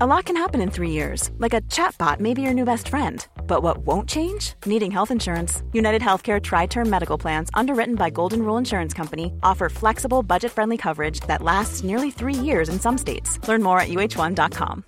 [0.00, 1.30] A lot can happen in three years.
[1.38, 3.24] Like a chatbot may be your new best friend.
[3.46, 4.54] But what won't change?
[4.66, 5.62] Needing health insurance.
[5.72, 11.20] United Healthcare Tri-Term Medical Plans, underwritten by Golden Rule Insurance Company, offer flexible, budget-friendly coverage
[11.28, 13.38] that lasts nearly three years in some states.
[13.46, 14.84] Learn more at uh1.com.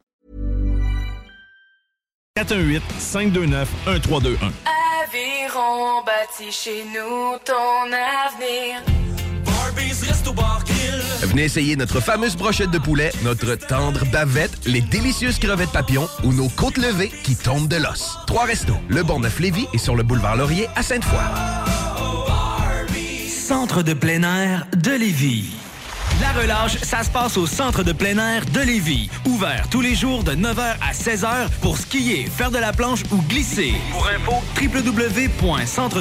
[2.37, 4.53] 418-529-1321.
[4.67, 9.06] Aviron bâti chez nous ton avenir.
[11.23, 16.33] Venez essayer notre fameuse brochette de poulet, notre tendre bavette, les délicieuses crevettes papillons ou
[16.33, 18.19] nos côtes levées qui tombent de l'os.
[18.27, 21.19] Trois restos, le Bon Neuf Lévis et sur le boulevard Laurier à Sainte-Foy.
[23.29, 25.53] Centre de plein air de Lévis.
[26.21, 29.11] La relâche, ça se passe au Centre de plein air de Lévis.
[29.27, 33.21] Ouvert tous les jours de 9h à 16h pour skier, faire de la planche ou
[33.29, 33.75] glisser.
[33.93, 36.01] Pour info, www.centre...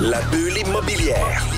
[0.00, 1.45] La bulle immobilière.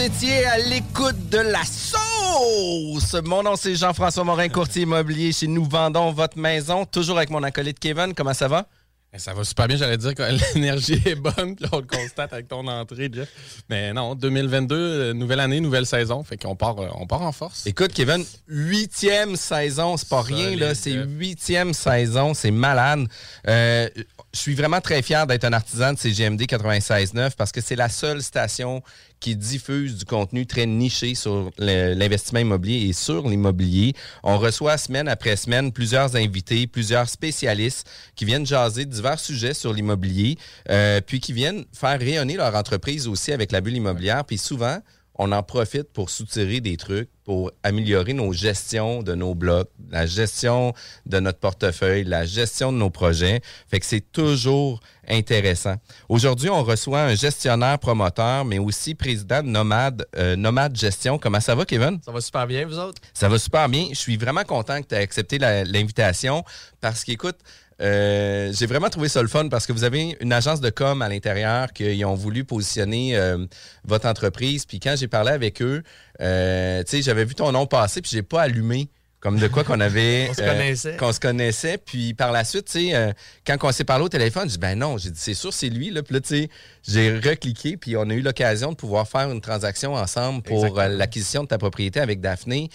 [0.00, 3.14] Étiez à l'écoute de la sauce.
[3.22, 6.86] Mon nom, c'est Jean-François Morin, courtier immobilier chez Nous Vendons Votre Maison.
[6.86, 8.14] Toujours avec mon acolyte Kevin.
[8.14, 8.66] Comment ça va?
[9.12, 10.22] Eh, Ça va super bien, j'allais dire que
[10.54, 13.28] l'énergie est bonne, puis on le constate avec ton entrée, Jeff.
[13.68, 17.32] Mais non, 2022, euh, nouvelle année, nouvelle saison, fait qu'on part, euh, on part en
[17.32, 17.66] force.
[17.66, 20.74] Écoute, Kevin, huitième saison, c'est pas rien, là.
[20.74, 23.06] C'est huitième saison, c'est malade.
[23.48, 23.88] Euh,
[24.32, 27.88] je suis vraiment très fier d'être un artisan de CGMD 96.9 parce que c'est la
[27.88, 28.82] seule station
[29.18, 33.92] qui diffuse du contenu très niché sur l'investissement immobilier et sur l'immobilier.
[34.22, 39.72] On reçoit semaine après semaine plusieurs invités, plusieurs spécialistes qui viennent jaser divers sujets sur
[39.72, 40.38] l'immobilier,
[40.70, 44.24] euh, puis qui viennent faire rayonner leur entreprise aussi avec la bulle immobilière.
[44.24, 44.78] Puis souvent,
[45.22, 50.06] on en profite pour soutirer des trucs, pour améliorer nos gestions de nos blocs, la
[50.06, 50.72] gestion
[51.04, 53.42] de notre portefeuille, la gestion de nos projets.
[53.68, 55.74] Fait que c'est toujours intéressant.
[56.08, 61.18] Aujourd'hui, on reçoit un gestionnaire promoteur, mais aussi président de Nomade, euh, Nomade Gestion.
[61.18, 61.98] Comment ça va, Kevin?
[62.02, 63.02] Ça va super bien, vous autres?
[63.12, 63.88] Ça va super bien.
[63.90, 66.44] Je suis vraiment content que tu aies accepté l'invitation
[66.80, 67.36] parce qu'écoute,
[67.80, 71.02] euh, j'ai vraiment trouvé ça le fun parce que vous avez une agence de com
[71.02, 73.46] à l'intérieur qui ont voulu positionner euh,
[73.84, 74.66] votre entreprise.
[74.66, 75.82] Puis quand j'ai parlé avec eux,
[76.20, 78.90] euh, tu sais, j'avais vu ton nom passer puis j'ai pas allumé
[79.20, 80.96] comme de quoi qu'on avait On se euh, connaissait.
[80.96, 83.12] qu'on se connaissait puis par la suite tu sais euh,
[83.46, 85.68] quand on s'est parlé au téléphone j'ai dit ben non j'ai dit c'est sûr c'est
[85.68, 86.50] lui là puis là tu sais
[86.86, 90.88] j'ai recliqué puis on a eu l'occasion de pouvoir faire une transaction ensemble pour euh,
[90.88, 92.70] l'acquisition de ta propriété avec Daphné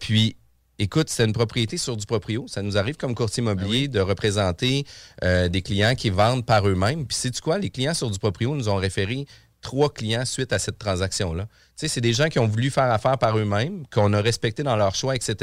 [0.00, 0.36] puis
[0.80, 2.46] Écoute, c'est une propriété sur du proprio.
[2.48, 4.84] Ça nous arrive comme courtier immobilier de représenter
[5.22, 7.06] euh, des clients qui vendent par eux-mêmes.
[7.06, 7.58] Puis sais-tu quoi?
[7.58, 9.26] Les clients sur du proprio nous ont référé
[9.64, 11.44] trois clients suite à cette transaction-là.
[11.46, 14.62] Tu sais, c'est des gens qui ont voulu faire affaire par eux-mêmes, qu'on a respecté
[14.62, 15.34] dans leur choix, etc.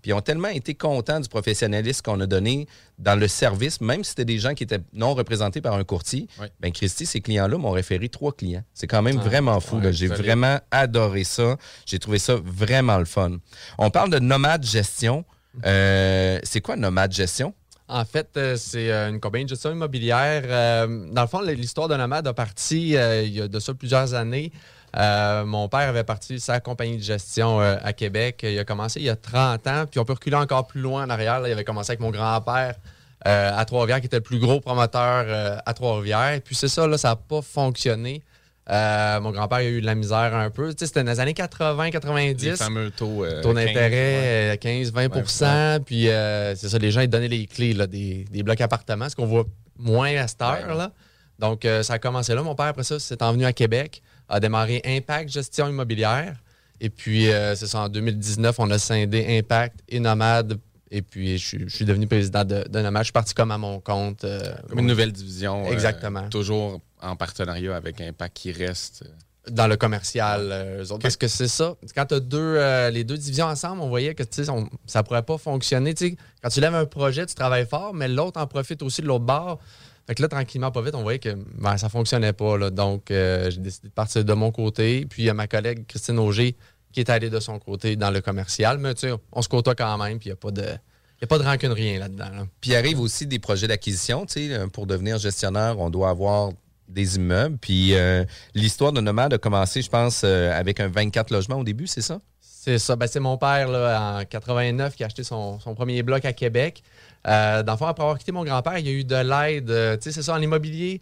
[0.00, 2.68] Puis ils ont tellement été contents du professionnalisme qu'on a donné
[3.00, 6.28] dans le service, même si c'était des gens qui étaient non représentés par un courtier.
[6.40, 6.46] Oui.
[6.60, 8.62] Ben Christy, ces clients-là m'ont référé trois clients.
[8.74, 9.78] C'est quand même Ah, vraiment fou.
[9.78, 11.56] ouais, J'ai vraiment adoré ça.
[11.86, 13.38] J'ai trouvé ça vraiment le fun.
[13.78, 15.24] On parle de nomade gestion.
[15.66, 17.54] Euh, c'est quoi nomade gestion?
[17.92, 20.44] En fait, euh, c'est euh, une compagnie de gestion immobilière.
[20.46, 24.14] Euh, dans le fond, l'histoire de Nomade a parti il y a de ça plusieurs
[24.14, 24.50] années.
[24.94, 28.40] Mon père avait parti sa compagnie de gestion à Québec.
[28.44, 31.04] Il a commencé il y a 30 ans, puis on peut reculer encore plus loin
[31.04, 31.42] en arrière.
[31.46, 32.76] il avait commencé avec mon grand-père
[33.24, 36.40] à Trois-Rivières, qui était le plus gros promoteur à Trois-Rivières.
[36.42, 38.22] Puis c'est ça, là, ça n'a pas fonctionné.
[38.70, 40.68] Euh, mon grand-père a eu de la misère un peu.
[40.72, 43.24] Tu sais, C'était dans les années 80-90 Les fameux taux.
[43.24, 47.72] euh, taux 15, d'intérêt, 15-20% Puis euh, c'est ça, les gens, ils donnaient les clés
[47.72, 49.44] là, des, des blocs appartements, ce qu'on voit
[49.78, 50.74] moins à cette heure.
[50.74, 50.92] Là.
[51.38, 52.42] Donc, euh, ça a commencé là.
[52.42, 56.36] Mon père, après ça, s'est envenu à Québec, a démarré Impact Gestion Immobilière.
[56.80, 60.58] Et puis, euh, c'est ça, en 2019, on a scindé Impact et Nomade.
[60.94, 63.02] Et puis, je, suis- je suis devenu président de, de Nomade.
[63.02, 64.24] Je suis parti comme à mon compte.
[64.24, 65.64] euh, Comme une nouvelle division.
[65.66, 66.28] euh, Exactement.
[66.28, 69.02] toujours en partenariat avec Impact qui reste.
[69.06, 70.50] euh, dans le commercial.
[70.52, 71.02] euh, eux autres.
[71.02, 71.74] Parce que c'est ça.
[71.96, 72.58] Quand tu as deux,
[72.90, 75.94] les deux divisions ensemble, on voyait que on- ça pourrait pas fonctionner.
[76.42, 79.24] Quand tu lèves un projet, tu travailles fort, mais l'autre en profite aussi de l'autre
[79.24, 79.58] bord.
[80.06, 82.58] Fait que là, tranquillement, pas vite, on voyait que ben, ça fonctionnait pas.
[82.58, 82.70] là.
[82.70, 85.06] Donc, j'ai décidé de partir de mon côté.
[85.08, 86.54] Puis, il y a ma collègue Christine Auger
[86.92, 88.78] qui est allée de son côté dans le commercial.
[88.78, 90.62] Mais tu sais, on se côtoie quand même, puis il n'y a pas de.
[90.62, 92.30] Il y a pas de rancune rien là-dedans.
[92.30, 92.46] là.
[92.60, 94.26] Puis il arrive aussi des projets d'acquisition.
[94.26, 96.50] Tu sais, euh, pour devenir gestionnaire, on doit avoir
[96.92, 97.58] des immeubles.
[97.58, 98.24] Puis euh,
[98.54, 102.02] l'histoire de Nomade a commencé, je pense, euh, avec un 24 logements au début, c'est
[102.02, 102.20] ça?
[102.40, 102.94] C'est ça.
[102.94, 106.32] Ben, c'est mon père là, en 89 qui a acheté son, son premier bloc à
[106.32, 106.82] Québec.
[107.26, 109.98] Euh, dans le fond, après avoir quitté mon grand-père, il y a eu de l'aide.
[109.98, 111.00] tu sais, c'est ça, en immobilier,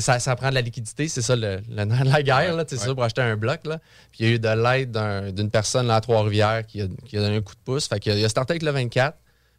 [0.00, 1.08] ça, ça prend de la liquidité.
[1.08, 2.54] C'est ça le, le nerf de la guerre.
[2.60, 3.60] sais, C'est ça pour acheter un bloc.
[3.66, 3.78] Là.
[4.12, 6.86] Puis il y a eu de l'aide d'un- d'une personne là, à Trois-Rivières qui a,
[7.06, 7.86] qui a donné un coup de pouce.
[7.88, 9.16] Fait qu'il a, il a starté avec le 24.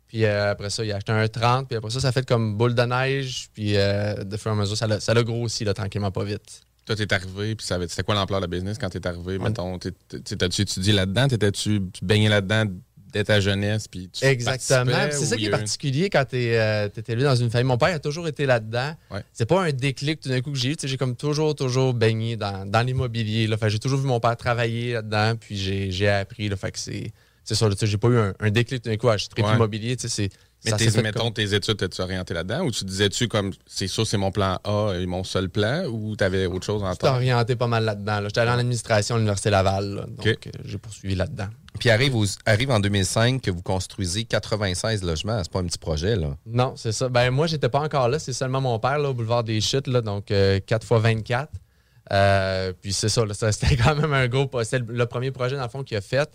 [0.08, 1.68] Puis euh, après ça, il a acheté un 30.
[1.68, 3.48] Puis après ça, ça a fait comme boule de neige.
[3.54, 6.24] Puis euh, de fur et à mesure, ça l'a ça l'a grossi là, tranquillement, pas
[6.24, 6.62] vite.
[6.86, 9.38] Toi, t'es arrivé, puis ça avait- c'était quoi l'ampleur de la business quand t'es arrivé?
[9.38, 11.28] Mettons, t'es- t'es- t'as-tu étudié là-dedans?
[11.28, 12.66] T'étais-tu tu baignais là-dedans
[13.11, 13.88] dès ta jeunesse?
[13.88, 14.91] Puis tu Exactement.
[15.11, 17.67] C'est ça qui est particulier quand tu es, élevé dans une famille.
[17.67, 18.94] Mon père a toujours été là-dedans.
[19.11, 19.23] Ouais.
[19.33, 20.75] C'est pas un déclic tout d'un coup que j'ai eu.
[20.81, 23.50] J'ai comme toujours, toujours baigné dans, dans l'immobilier.
[23.67, 26.50] J'ai toujours vu mon père travailler là-dedans, puis j'ai appris.
[26.50, 26.56] Là.
[26.56, 27.11] Fait que c'est
[27.56, 27.67] ça.
[27.81, 29.97] J'ai pas eu un, un déclic tout d'un coup à acheter Ouais.
[29.97, 30.29] c'est-
[30.65, 32.65] Mais ça tes, mettons, comme- tes études, t'es-tu orienté là-dedans?
[32.65, 35.85] Ou tu disais-tu comme, c'est sûr, c'est mon plan A et mon seul plan?
[35.85, 37.11] Ou t'avais autre chose en J'étais tête?
[37.15, 38.19] orienté pas mal là-dedans.
[38.19, 38.27] là.
[38.27, 39.85] J'étais allé en administration à l'Université Laval.
[39.95, 40.06] là.
[40.07, 40.33] Donc, euh,
[40.65, 41.47] j'ai poursuivi là-dedans.
[41.79, 45.41] Puis arrive, aux- arrive en 2005 que vous construisez 96 logements.
[45.41, 46.35] C'est pas un petit projet, là.
[46.45, 47.07] Non, c'est ça.
[47.07, 48.19] Ben moi, j'étais pas encore là.
[48.19, 51.50] C'est seulement mon père, là, au boulevard des Chutes, là, donc euh, 4 x 24.
[52.11, 54.50] Euh, puis c'est ça, ça, c'était quand même un gros.
[54.63, 56.29] C'était le, le premier projet, dans le fond, qu'il a fait.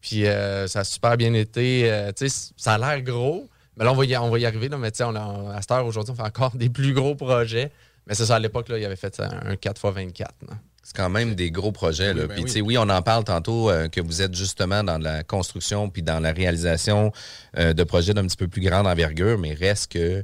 [0.00, 1.90] Puis euh, ça a super bien été.
[1.90, 3.48] Euh, tu sais, ça a l'air gros.
[3.76, 4.68] Mais là, on va y, on va y arriver.
[4.68, 6.92] Là, mais tu sais, on a- à cette heure, aujourd'hui, on fait encore des plus
[6.92, 7.70] gros projets.
[8.06, 10.34] Mais c'est ça, à l'époque, là, il avait fait ça, un 4 x 24.
[10.48, 10.54] là.
[10.82, 12.12] C'est quand même des gros projets.
[12.12, 12.26] Oui, là.
[12.26, 12.46] ben puis, oui.
[12.46, 15.88] tu sais, oui, on en parle tantôt euh, que vous êtes justement dans la construction
[15.88, 17.10] puis dans la réalisation
[17.58, 20.22] euh, de projets d'un petit peu plus grande envergure, mais reste que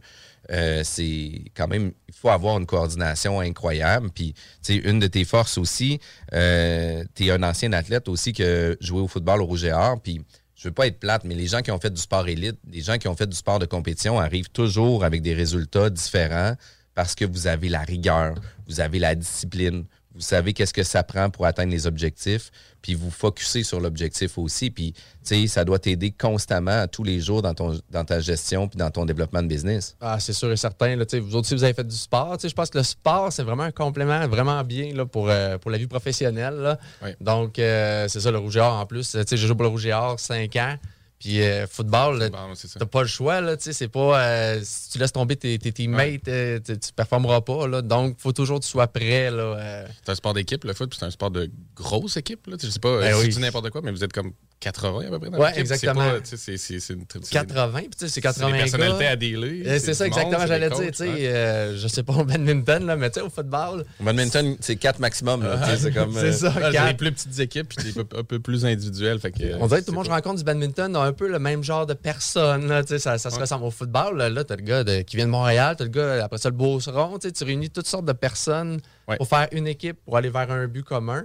[0.51, 4.11] euh, c'est quand même, il faut avoir une coordination incroyable.
[4.15, 5.99] Puis, tu sais, une de tes forces aussi,
[6.35, 9.73] euh, tu es un ancien athlète aussi qui a joué au football au Rouge et
[9.73, 9.99] Or.
[10.03, 10.21] Puis,
[10.61, 12.83] je veux pas être plate, mais les gens qui ont fait du sport élite, les
[12.83, 16.55] gens qui ont fait du sport de compétition arrivent toujours avec des résultats différents
[16.95, 18.35] parce que vous avez la rigueur,
[18.67, 22.51] vous avez la discipline, vous savez qu'est-ce que ça prend pour atteindre les objectifs,
[22.83, 27.21] puis vous focussez sur l'objectif aussi, puis tu sais, ça doit t'aider constamment tous les
[27.21, 29.97] jours dans, ton, dans ta gestion puis dans ton développement de business.
[30.01, 30.97] Ah, c'est sûr et certain.
[30.97, 32.71] Là, tu sais, vous autres, si vous avez fait du sport, tu sais, je pense
[32.71, 35.87] que le sport, c'est vraiment un complément vraiment bien là, pour, euh, pour la vie
[35.87, 36.55] professionnelle.
[36.55, 36.79] là.
[37.03, 37.11] Oui.
[37.21, 39.11] Donc, euh, c'est ça, le rouge et or en plus.
[39.11, 40.77] Tu sais, j'ai joué pour le rouge et or 5 ans.
[41.21, 42.31] Puis, euh, football,
[42.79, 43.43] t'as pas le choix.
[43.43, 44.19] Là, tu sais, c'est pas.
[44.25, 47.67] euh, si tu laisses tomber tes, tes teammates, euh, tu, tu performeras pas.
[47.69, 49.31] Là, donc, faut toujours que tu sois prêt.
[49.31, 49.87] Là, euh.
[50.03, 52.47] C'est un sport d'équipe, le foot, puis c'est un sport de grosse équipe.
[52.47, 52.57] Là.
[52.63, 53.25] Je sais pas, Ben si oui.
[53.31, 56.01] je dis n'importe quoi, mais vous êtes comme 80 à peu près dans Ouais, exactement.
[56.05, 58.21] C'est pas, tu sais, c'est- c'est- c'est une c'est- 80, puis tu sais, c'est c'est
[58.23, 59.11] 80 des personnalités gars.
[59.11, 59.79] à dealer.
[59.81, 60.79] C'est ça, exactement, j'allais dire.
[60.91, 61.27] Tu sais, ouais.
[61.29, 63.85] euh, je sais pas au badminton, là, mais tu sais, au football.
[64.01, 65.41] Au badminton, c'est 4 maximum.
[65.43, 69.19] tu c'est comme, C'est euh, ça, des plus petites équipes, puis un peu plus individuelles.
[69.19, 71.63] Fait que, On dirait que tout le monde rencontre du badminton un peu le même
[71.63, 72.67] genre de personne.
[72.69, 73.43] Là, tu ça, ça se Ouais.
[73.43, 74.17] ressemble au football.
[74.17, 76.49] Là, là, t'as le gars de- qui vient de Montréal, t'as le gars, après ça,
[76.49, 77.19] le Beauceron.
[77.19, 79.17] Tu tu réunis toutes sortes de personnes Ouais.
[79.17, 81.25] pour faire une équipe, pour aller vers un but commun.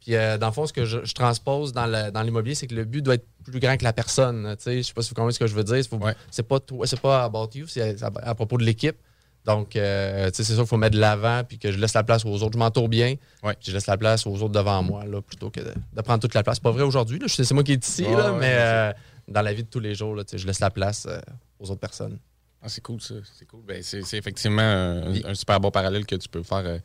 [0.00, 2.66] Puis, euh, dans le fond, ce que je, je transpose dans le- dans l'immobilier, c'est
[2.66, 4.56] que le but doit être plus grand que la personne.
[4.62, 5.82] Tu je sais pas si vous comprenez ce que je veux dire.
[5.82, 6.14] C'est Ouais.
[6.30, 8.96] C'est pas, toi- c'est pas about you, c'est à, à propos de l'équipe.
[9.44, 12.02] Donc, euh, tu c'est sûr qu'il faut mettre de l'avant puis que je laisse la
[12.02, 12.54] place aux autres.
[12.54, 13.14] Je m'entoure bien.
[13.60, 16.34] Je laisse la place aux autres devant moi, là, plutôt que de, de prendre toute
[16.34, 16.56] la place.
[16.56, 17.20] C'est pas vrai aujourd'hui.
[17.20, 17.26] là.
[17.28, 18.92] Je sais, C'est moi qui est ici, Ouais, là, ouais, mais euh,
[19.28, 21.18] dans la vie de tous les jours, là, je laisse la place euh,
[21.58, 22.18] aux autres personnes.
[22.62, 23.14] Ah, c'est cool, ça.
[23.38, 23.60] C'est cool.
[23.66, 26.78] Ben, c'est c'est effectivement un, un super bon parallèle que tu peux faire euh,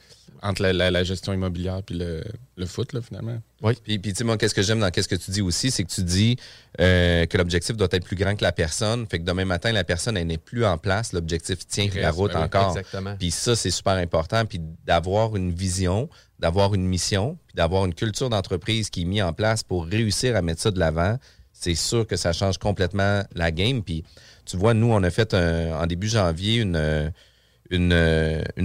[0.44, 2.24] entre la, la- la gestion immobilière puis le,
[2.58, 3.42] le foot, là, finalement.
[3.64, 3.74] Oui.
[3.84, 5.84] Puis, puis tu sais, moi, qu'est-ce que j'aime dans qu'est-ce que tu dis aussi, c'est
[5.84, 6.36] que tu dis
[6.80, 9.08] euh, que l'objectif doit être plus grand que la personne.
[9.08, 11.14] Fait que demain matin, la personne, elle n'est plus en place.
[11.14, 12.78] L'objectif tient la route oui, encore.
[12.78, 13.16] exactement.
[13.18, 14.46] Puis ça, c'est super important.
[14.46, 19.24] Puis d'avoir une vision, d'avoir une mission, puis d'avoir une culture d'entreprise qui est mise
[19.24, 21.18] en place pour réussir à mettre ça de l'avant,
[21.62, 23.84] c'est sûr que ça change complètement la game.
[23.84, 24.04] Puis
[24.46, 27.12] tu vois, nous, on a fait un- en début janvier une,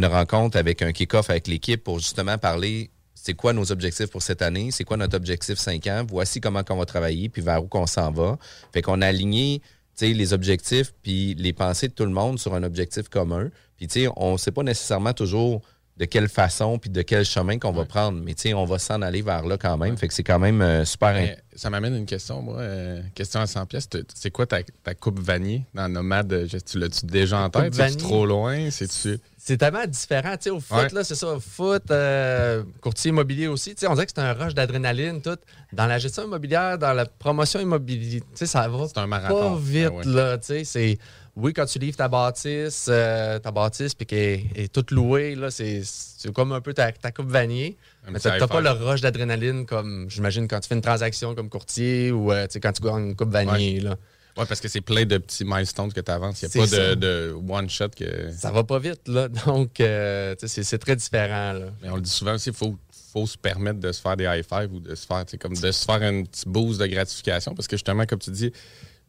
[0.06, 4.40] rencontre avec un kick-off avec l'équipe pour justement parler c'est quoi nos objectifs pour cette
[4.40, 7.66] année, c'est quoi notre objectif 5 ans, voici comment on va travailler, puis vers où
[7.66, 8.38] qu'on s'en va.
[8.72, 9.62] Fait qu'on a aligné
[10.00, 13.50] les objectifs puis les pensées de tout le monde sur un objectif commun.
[13.76, 15.62] Puis tu sais, on ne sait pas nécessairement toujours
[15.96, 19.00] de quelle façon puis de quel chemin qu'on va prendre, mais tu on va s'en
[19.00, 19.96] aller vers là quand même.
[19.96, 22.58] Fait que c'est quand même euh, super Mais ça m'amène une question, moi.
[22.58, 23.88] euh, question à 100 pièces.
[24.14, 26.32] C'est quoi ta, ta coupe vanier dans Nomade?
[26.34, 27.72] euh, Tu l'as-tu déjà en tête?
[27.74, 27.96] C'est vanille?
[27.96, 28.70] trop loin?
[28.70, 29.18] C'est-tu...
[29.38, 30.32] C'est tellement différent.
[30.32, 30.88] Tu sais, au foot, Ouais.
[30.92, 31.28] là, c'est ça.
[31.34, 33.74] au Foot, euh, courtier immobilier aussi.
[33.74, 35.38] Tu sais, on dirait que c'est un rush d'adrénaline, tout.
[35.72, 39.54] Dans la gestion immobilière, dans la promotion immobilière, tu sais, ça va un marathon.
[39.54, 40.04] pas vite, Ah ouais.
[40.04, 40.38] là.
[40.38, 40.98] Tu sais, c'est...
[41.36, 45.50] Oui, quand tu livres ta bâtisse, euh, ta bâtisse, puis qu'elle est, toute louée, là,
[45.50, 47.76] c'est, c'est comme un peu ta, ta coupe vanier.
[48.06, 51.34] Un Mais t'as, t'as pas le rush d'adrénaline comme, j'imagine, quand tu fais une transaction
[51.34, 53.96] comme courtier ou euh, quand tu gagnes une coupe vanier, là.
[54.38, 56.42] Oui, parce que c'est plein de petits milestones que tu avances.
[56.42, 58.30] Il n'y a pas de, de one-shot que.
[58.32, 59.28] Ça va pas vite, là.
[59.46, 61.66] Donc, euh, c'est, c'est très différent, là.
[61.82, 62.76] Mais on le dit souvent aussi, il faut,
[63.12, 65.72] faut se permettre de se faire des high five ou de se faire, comme de
[65.72, 67.54] se faire un petit boost de gratification.
[67.54, 68.52] Parce que justement, comme tu dis,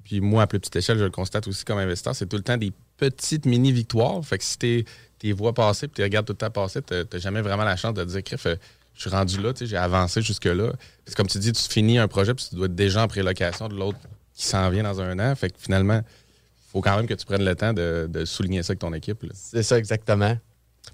[0.07, 2.43] puis moi, à plus petite échelle, je le constate aussi comme investisseur, c'est tout le
[2.43, 4.23] temps des petites mini-victoires.
[4.23, 4.85] Fait que si tu
[5.21, 7.75] les vois passer puis tu regardes tout le temps passer, tu n'as jamais vraiment la
[7.75, 8.55] chance de te dire, Crif, euh,
[8.95, 10.71] je suis rendu là, j'ai avancé jusque-là.
[11.17, 13.75] Comme tu dis, tu finis un projet puis tu dois être déjà en prélocation de
[13.75, 13.99] l'autre
[14.33, 15.35] qui s'en vient dans un an.
[15.35, 16.01] Fait que finalement,
[16.71, 19.25] faut quand même que tu prennes le temps de, souligner ça avec ton équipe.
[19.33, 20.37] C'est ça, exactement.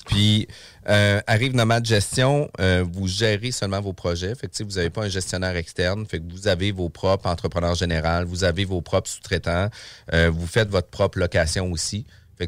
[0.06, 0.48] Puis,
[0.90, 4.34] euh, arrive Nomade Gestion, euh, vous gérez seulement vos projets.
[4.60, 6.06] Vous n'avez pas un gestionnaire externe.
[6.30, 9.70] Vous avez vos propres entrepreneurs généraux, vous avez vos propres sous-traitants,
[10.14, 12.06] euh, vous faites votre propre location aussi.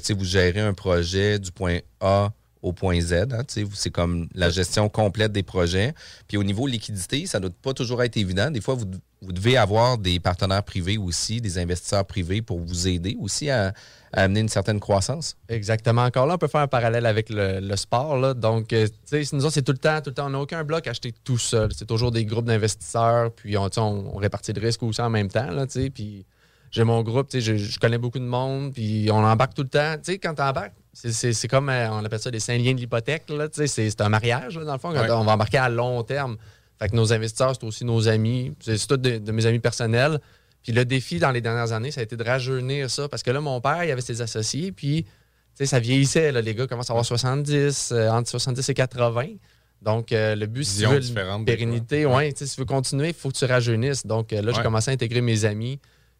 [0.10, 2.34] Vous gérez un projet du point A
[2.66, 3.14] au point Z.
[3.32, 5.94] hein, c'est comme la gestion complète des projets.
[6.28, 8.50] Puis au niveau liquidité, ça ne doit pas toujours être évident.
[8.50, 8.86] Des fois, vous,
[9.22, 13.74] devez avoir des partenaires privés aussi, des investisseurs privés pour vous aider aussi à,
[14.14, 15.36] amener une certaine croissance.
[15.50, 16.06] Exactement.
[16.06, 18.34] Encore là, on peut faire un parallèle avec le, sport.
[18.34, 18.88] Donc, euh,
[19.34, 21.72] nous c'est tout le temps, tout le temps, on n'a aucun bloc acheté tout seul.
[21.76, 25.50] C'est toujours des groupes d'investisseurs, puis on, répartit le risque aussi en même temps.
[25.94, 26.26] Puis
[26.72, 29.96] j'ai mon groupe, je, je connais beaucoup de monde, puis on embarque tout le temps.
[30.08, 30.74] Quand tu embarques,
[31.34, 33.24] c'est- comme, euh, on appelle ça des cinq liens de l'hypothèque.
[33.66, 35.12] C'est un mariage, là, dans le fond, quand Ouais.
[35.12, 36.38] on va embarquer à long terme.
[36.80, 38.54] Fait que nos investisseurs, c'est aussi nos amis.
[38.60, 40.20] C'est tous de, de mes amis personnels.
[40.64, 43.08] Puis le défi dans les dernières années, ça a été de rajeunir ça.
[43.08, 45.06] Parce que là, mon père, il avait ses associés, puis
[45.64, 46.32] ça vieillissait.
[46.32, 49.28] Là, les gars commencent à avoir 70, euh, entre 70 et 80.
[49.82, 51.00] Donc, euh, le but, si tu veux
[51.46, 54.06] pérennité, ouais, si tu veux continuer, il faut que tu rajeunisses.
[54.06, 54.64] Donc, euh, là, j'ai Ouais.
[54.64, 55.80] commencé à intégrer mes amis.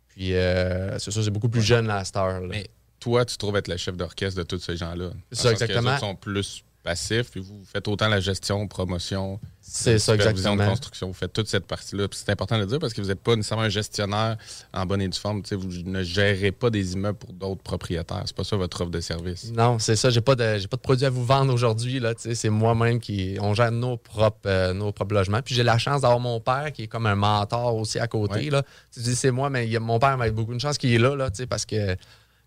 [0.10, 2.40] Puis, c'est ça, c'est beaucoup plus jeune là, à cette heure.
[2.42, 2.48] là.
[2.48, 2.68] Mais
[3.06, 5.12] toi, tu trouves être le chef d'orchestre de tous ces gens-là.
[5.32, 5.94] C'est ça, exactement.
[5.94, 11.08] les sont plus passifs, puis vous faites autant la gestion, promotion, C'est ça, de construction.
[11.08, 12.08] Vous faites toute cette partie-là.
[12.08, 14.38] Puis C'est important de le dire parce que vous n'êtes pas nécessairement un gestionnaire
[14.74, 15.44] en bonne et due forme.
[15.52, 18.24] Vous ne gérez pas des immeubles pour d'autres propriétaires.
[18.26, 19.52] C'est pas ça votre offre de service.
[19.52, 20.10] Non, c'est ça.
[20.10, 22.02] J'ai pas de j'ai pas de produit à vous vendre aujourd'hui.
[22.18, 23.38] C'est moi-même qui.
[23.40, 25.42] On gère nos propres, euh, nos propres logements.
[25.44, 28.46] Puis j'ai la chance d'avoir mon père qui est comme un mentor aussi à côté.
[28.46, 28.50] Ouais.
[28.50, 28.64] Là.
[28.92, 31.16] Tu dis c'est moi, mais il mon père m'a beaucoup de chance qu'il est là,
[31.16, 31.96] là parce que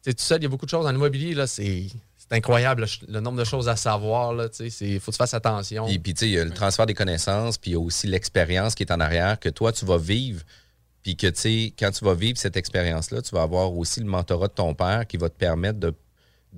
[0.05, 1.35] tu sais, il y a beaucoup de choses en immobilier.
[1.47, 1.91] C'est
[2.31, 4.33] incroyable le, nombre de choses à savoir.
[4.61, 5.87] Il faut que tu fasses attention.
[5.87, 8.83] Puis, il y a le transfert des connaissances, puis il y a aussi l'expérience qui
[8.83, 10.43] est en arrière que toi, tu vas vivre.
[11.03, 11.27] Puis que,
[11.79, 15.07] quand tu vas vivre cette expérience-là, tu vas avoir aussi le mentorat de ton père
[15.07, 15.95] qui va te permettre de,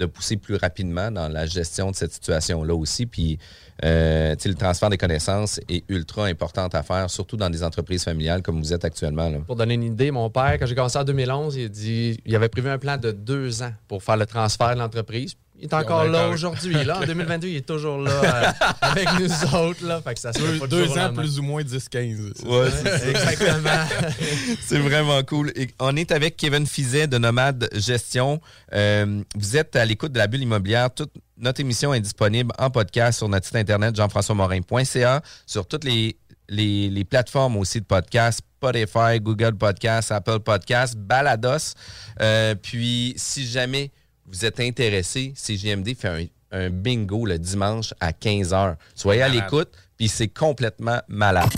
[0.01, 3.07] de pousser plus rapidement dans la gestion de cette situation-là aussi.
[3.07, 3.39] Puis,
[3.85, 8.43] euh, le transfert des connaissances est ultra important à faire, surtout dans des entreprises familiales
[8.43, 9.31] comme vous êtes actuellement.
[9.47, 12.49] Pour donner une idée, mon père, quand j'ai commencé en 2011, il, dit, il avait
[12.49, 15.37] prévu un plan de deux ans pour faire le transfert de l'entreprise.
[15.61, 16.73] Il est encore là aujourd'hui.
[16.85, 19.85] Là, en 2022, il est toujours là euh, avec nous autres.
[19.87, 22.47] Là, fait que ça se Deux au ans, plus ou moins 10-15.
[22.47, 23.71] Ouais, C'est Exactement.
[24.63, 25.53] C'est vraiment cool.
[25.57, 28.41] Et on est avec Kevin Fizet de Nomade Gestion.
[28.73, 30.93] Euh, vous êtes à l'écoute de la bulle immobilière.
[30.95, 36.17] Toute notre émission est disponible en podcast sur notre site internet jean-françois-morin.ca, sur toutes les,
[36.49, 41.75] les, les plateformes aussi de podcast, Spotify, Google Podcast, Apple Podcast, Balados.
[42.21, 43.91] Euh, puis, si jamais
[44.33, 48.77] vous êtes intéressé, CGMD fait un, un bingo le dimanche à 15h.
[48.95, 51.51] Soyez à l'écoute, puis c'est complètement malade.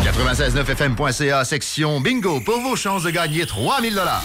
[0.00, 4.24] 969fm.ca, section bingo, pour vos chances de gagner 3000 dollars.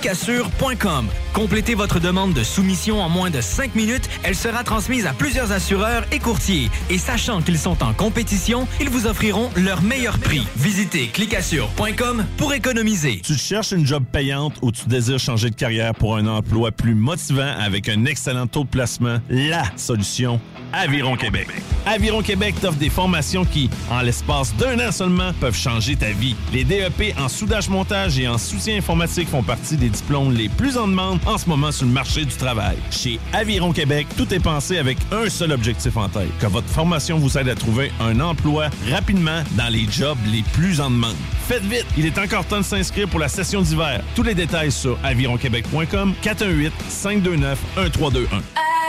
[1.33, 4.09] Complétez votre demande de soumission en moins de 5 minutes.
[4.23, 6.69] Elle sera transmise à plusieurs assureurs et courtiers.
[6.89, 10.45] Et sachant qu'ils sont en compétition, ils vous offriront leur meilleur prix.
[10.57, 13.21] Visitez clicassure.com pour économiser.
[13.23, 16.95] Tu cherches une job payante ou tu désires changer de carrière pour un emploi plus
[16.95, 19.19] motivant avec un excellent taux de placement?
[19.29, 20.41] La solution,
[20.73, 21.47] Aviron Québec.
[21.85, 26.35] Aviron Québec t'offre des formations qui, en l'espace d'un an seulement, peuvent changer ta vie.
[26.53, 30.87] Les DEP en soudage-montage et en soutien informatique font partie des diplômes les plus en
[30.87, 32.77] demande en ce moment sur le marché du travail.
[32.89, 37.17] Chez Aviron Québec, tout est pensé avec un seul objectif en tête, que votre formation
[37.17, 41.15] vous aide à trouver un emploi rapidement dans les jobs les plus en demande.
[41.47, 44.01] Faites vite, il est encore temps de s'inscrire pour la session d'hiver.
[44.15, 48.41] Tous les détails sur avironquebec.com 418 529 1321.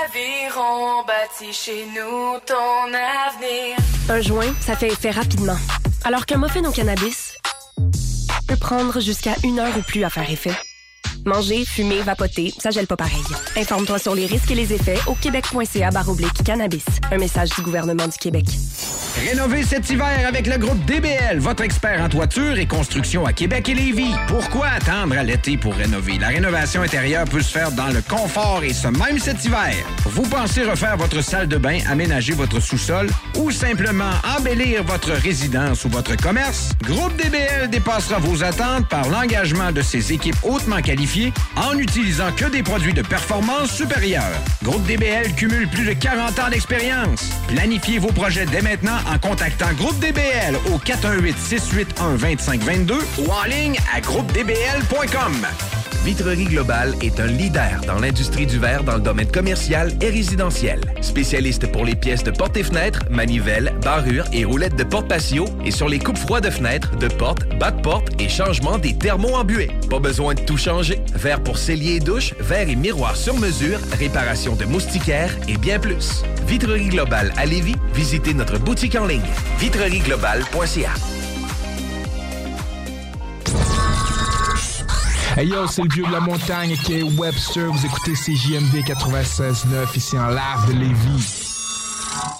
[0.04, 3.76] Aviron bâti chez nous ton avenir.
[4.08, 5.56] Un joint, ça fait effet rapidement.
[6.04, 7.36] Alors qu'un muffin au cannabis
[8.48, 10.54] peut prendre jusqu'à une heure ou plus à faire effet.
[11.24, 13.22] Manger, fumer, vapoter, ça gèle pas pareil.
[13.56, 16.84] Informe-toi sur les risques et les effets au québec.ca baroblique cannabis.
[17.12, 18.44] Un message du gouvernement du Québec.
[19.28, 23.68] Rénover cet hiver avec le groupe DBL, votre expert en toiture et construction à Québec
[23.68, 24.14] et Lévis.
[24.26, 26.18] Pourquoi attendre à l'été pour rénover?
[26.18, 29.74] La rénovation intérieure peut se faire dans le confort et ce même cet hiver.
[30.06, 35.84] Vous pensez refaire votre salle de bain, aménager votre sous-sol ou simplement embellir votre résidence
[35.84, 36.70] ou votre commerce?
[36.82, 41.11] Groupe DBL dépassera vos attentes par l'engagement de ses équipes hautement qualifiées
[41.56, 44.32] en n'utilisant que des produits de performance supérieure.
[44.62, 47.28] Groupe DBL cumule plus de 40 ans d'expérience.
[47.48, 54.00] Planifiez vos projets dès maintenant en contactant Groupe DBL au 418-681-2522 ou en ligne à
[54.00, 55.46] groupedbl.com.
[56.04, 60.80] Vitrerie Globale est un leader dans l'industrie du verre dans le domaine commercial et résidentiel.
[61.00, 65.44] Spécialiste pour les pièces de portes et fenêtres, manivelles, barrures et roulettes de porte patio
[65.64, 68.98] et sur les coupes froides de fenêtres, de portes, bas de porte et changement des
[68.98, 69.70] thermos en buée.
[69.88, 71.00] Pas besoin de tout changer.
[71.14, 75.78] Verre pour cellier et douche, verre et miroir sur mesure, réparation de moustiquaires et bien
[75.78, 76.22] plus.
[76.46, 79.22] Vitrerie Globale à Lévis, visitez notre boutique en ligne
[79.58, 80.92] vitrerieglobale.ca.
[85.34, 87.72] Hey yo, c'est le vieux de la montagne qui est Webster.
[87.72, 91.51] Vous écoutez CJMD 96.9 ici en live de Lévis.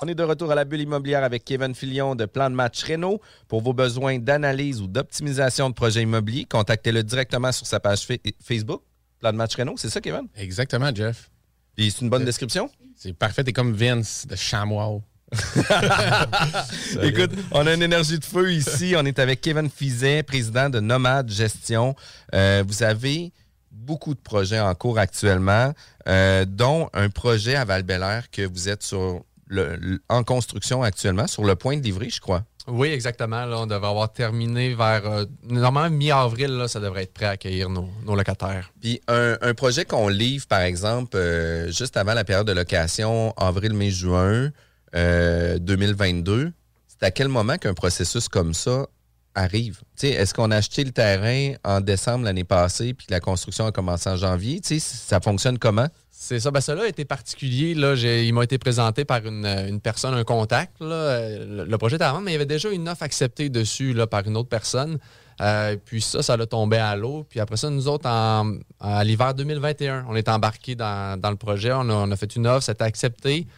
[0.04, 2.82] On est de retour à la bulle immobilière avec Kevin Filion de Plan de match
[2.82, 3.20] Renault.
[3.46, 8.14] Pour vos besoins d'analyse ou d'optimisation de projets immobiliers, contactez-le directement sur sa page fa-
[8.44, 8.82] Facebook.
[9.20, 10.26] Plan de match Renault, c'est ça, Kevin?
[10.36, 11.30] Exactement, Jeff.
[11.76, 12.68] Puis c'est une bonne description?
[12.96, 13.44] C'est parfait.
[13.44, 15.00] T'es comme Vince de Chamois.
[17.02, 18.94] Écoute, on a une énergie de feu ici.
[18.98, 21.94] On est avec Kevin Fizet, président de Nomade Gestion.
[22.34, 23.32] Euh, vous avez
[23.70, 25.72] beaucoup de projets en cours actuellement,
[26.08, 27.84] euh, dont un projet à val
[28.32, 32.20] que vous êtes sur le- le- en construction actuellement, sur le point de livrer, je
[32.20, 32.42] crois.
[32.68, 33.44] Oui, exactement.
[33.44, 35.04] Là, on devrait avoir terminé vers.
[35.04, 38.72] euh, normalement, mi-avril, ça devrait être prêt à accueillir nos, nos locataires.
[38.80, 43.32] Puis un, un projet qu'on livre, par exemple, euh, juste avant la période de location,
[43.36, 44.50] avril, mai, juin
[44.94, 46.52] euh, 2022,
[46.86, 48.86] c'est à quel moment qu'un processus comme ça
[49.34, 49.80] arrive?
[50.02, 53.72] Est-ce qu'on a acheté le terrain en décembre l'année passée puis que la construction a
[53.72, 54.60] commencé en janvier?
[54.78, 55.88] Ça fonctionne comment?
[56.24, 56.52] C'est ça.
[56.52, 57.74] Ben, cela a été particulier.
[57.74, 57.96] Là.
[57.96, 60.74] J'ai- il m'a été présenté par une, une personne, un contact.
[60.80, 64.24] Le, projet était vendre, mais il y avait déjà une offre acceptée dessus là, par
[64.24, 64.98] une autre personne.
[65.40, 67.26] Euh, puis ça, ça l'a tombé à l'eau.
[67.28, 71.36] Puis après ça, nous autres, en- à l'hiver 2021, on est embarqués dans, dans le
[71.36, 71.72] projet.
[71.72, 73.48] On a, on a fait une offre, c'était accepté.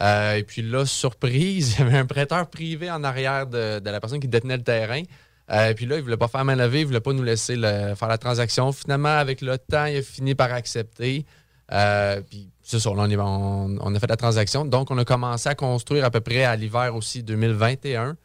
[0.00, 3.90] Euh, et puis là, surprise, il y avait un prêteur privé en arrière de, de
[3.90, 5.02] la personne qui détenait le terrain.
[5.50, 7.22] Euh, puis là, il ne voulait pas faire main levée, il ne voulait pas nous
[7.22, 8.72] laisser faire la transaction.
[8.72, 11.26] Finalement, avec le temps, il a fini par accepter.
[11.72, 14.64] Euh, puis c'est ça, là, on, a fait la transaction.
[14.64, 18.16] Donc, on a commencé à construire à peu près à l'hiver aussi 2021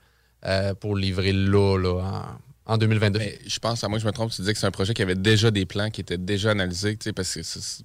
[0.46, 2.02] euh, pour livrer là, là
[2.66, 3.20] en, en 2022.
[3.20, 5.02] Mais je pense, à moi je me trompe, tu disais que c'est un projet qui
[5.02, 7.84] avait déjà des plans, qui étaient déjà analysés, tu sais, parce que c'est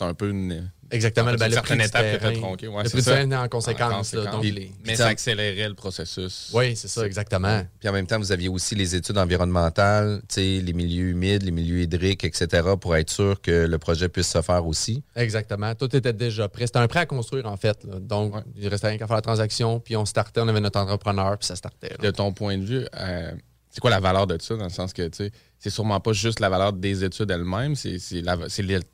[0.00, 2.68] un peu une, Exactement, En fait, ben, le prix étape était tronquée.
[2.68, 3.14] Ouais, Le c'est prix ça.
[3.16, 6.50] terrain est en conséquence, là, donc les- mais ça accélérait le processus.
[6.54, 7.62] Oui, c'est ça, exactement.
[7.80, 11.80] Puis en même temps, vous aviez aussi les études environnementales, les milieux humides, les milieux
[11.82, 15.02] hydriques, etc., pour être sûr que le projet puisse se faire aussi.
[15.14, 15.74] Exactement.
[15.74, 16.66] Tout était déjà prêt.
[16.66, 17.82] C'était un prêt à construire, en fait.
[17.84, 17.98] là.
[18.00, 21.36] Donc, il restait rien qu'à faire la transaction, puis on startait, on avait notre entrepreneur,
[21.38, 21.90] puis ça startait.
[21.90, 21.96] là.
[21.98, 23.32] De ton point de vue, euh,
[23.70, 26.12] c'est quoi la valeur de ça, dans le sens que, tu sais, c'est sûrement pas
[26.12, 27.98] juste la valeur des études elles-mêmes, c'est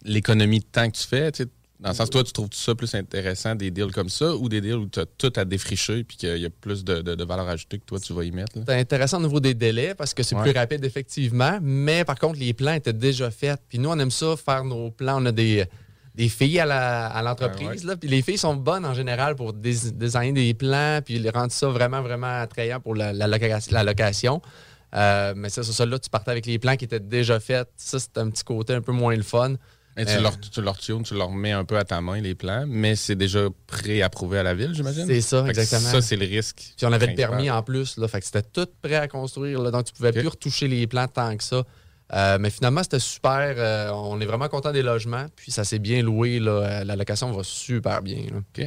[0.04, 1.48] l'économie de temps que tu fais, tu sais.
[1.82, 4.60] Dans le sens, toi, tu trouves ça plus intéressant, des deals comme ça, ou des
[4.60, 7.24] deals où tu as tout à défricher, puis qu'il y a plus de, de- de
[7.24, 8.52] valeur ajoutée que toi, tu vas y mettre?
[8.66, 10.42] C'est intéressant au niveau des délais parce que c'est Ouais.
[10.50, 11.58] plus rapide, effectivement.
[11.60, 13.60] Mais par contre, les plans étaient déjà faits.
[13.68, 15.20] Puis nous, on aime ça, faire nos plans.
[15.20, 15.64] On a des,
[16.14, 17.84] des filles à l'entreprise.
[18.00, 21.66] Puis les filles sont bonnes en général pour dés- designer des plans, puis rendre ça
[21.68, 24.40] vraiment, vraiment attrayant pour la, la loca- la location.
[24.94, 27.68] Euh, mais c'est ça, ça, là, tu partais avec les plans qui étaient déjà faits.
[27.76, 29.54] Ça, c'est un petit côté un peu moins le fun.
[29.96, 32.20] Et tu, Euh, leur, tu leur tunes, tu leur mets un peu à ta main
[32.20, 35.06] les plans, mais c'est déjà pré-approuvé à la ville, j'imagine?
[35.06, 35.90] C'est ça, Fait exactement.
[35.90, 36.72] Ça, c'est le risque.
[36.76, 39.60] Puis on avait le permis en plus, là, fait que c'était tout prêt à construire.
[39.60, 41.62] là, donc tu pouvais plus retoucher les plans tant que ça.
[42.14, 43.54] Euh, mais finalement, c'était super.
[43.56, 45.26] euh, on est vraiment content des logements.
[45.34, 46.40] Puis ça s'est bien loué.
[46.40, 48.26] Là, la location va super bien.
[48.30, 48.66] là.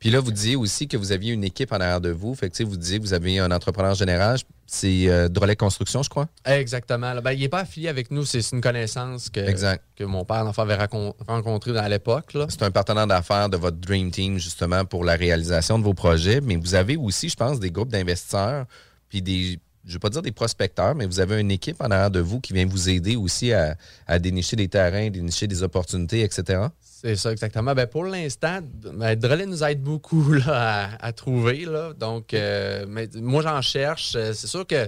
[0.00, 2.34] Puis là, vous disiez aussi que vous aviez une équipe en arrière de vous.
[2.34, 4.38] Fait que, vous disiez que vous avez un entrepreneur général.
[4.72, 6.28] C'est euh, Drolet Construction, je crois.
[6.44, 7.12] Exactement.
[7.12, 7.20] là.
[7.20, 8.24] Ben, il n'est pas affilié avec nous.
[8.24, 9.82] C'est une connaissance que, Exact.
[9.96, 10.78] que mon père l'enfant avait
[11.26, 12.36] rencontré à l'époque.
[12.48, 16.40] C'est un partenaire d'affaires de votre Dream Team, justement, pour la réalisation de vos projets.
[16.40, 18.66] Mais vous avez aussi, je pense, des groupes d'investisseurs,
[19.08, 21.90] puis des, je ne veux pas dire des prospecteurs, mais vous avez une équipe en
[21.90, 23.74] arrière de vous qui vient vous aider aussi à,
[24.06, 26.66] à dénicher des terrains, dénicher des opportunités, etc.
[27.02, 27.74] C'est ça, exactement.
[27.74, 31.64] Ben, pour l'instant, ben, Drolet nous aide beaucoup là, à, à trouver.
[31.64, 31.94] Là.
[31.94, 34.14] Donc, euh, mais moi, j'en cherche.
[34.16, 34.86] Euh, C'est sûr que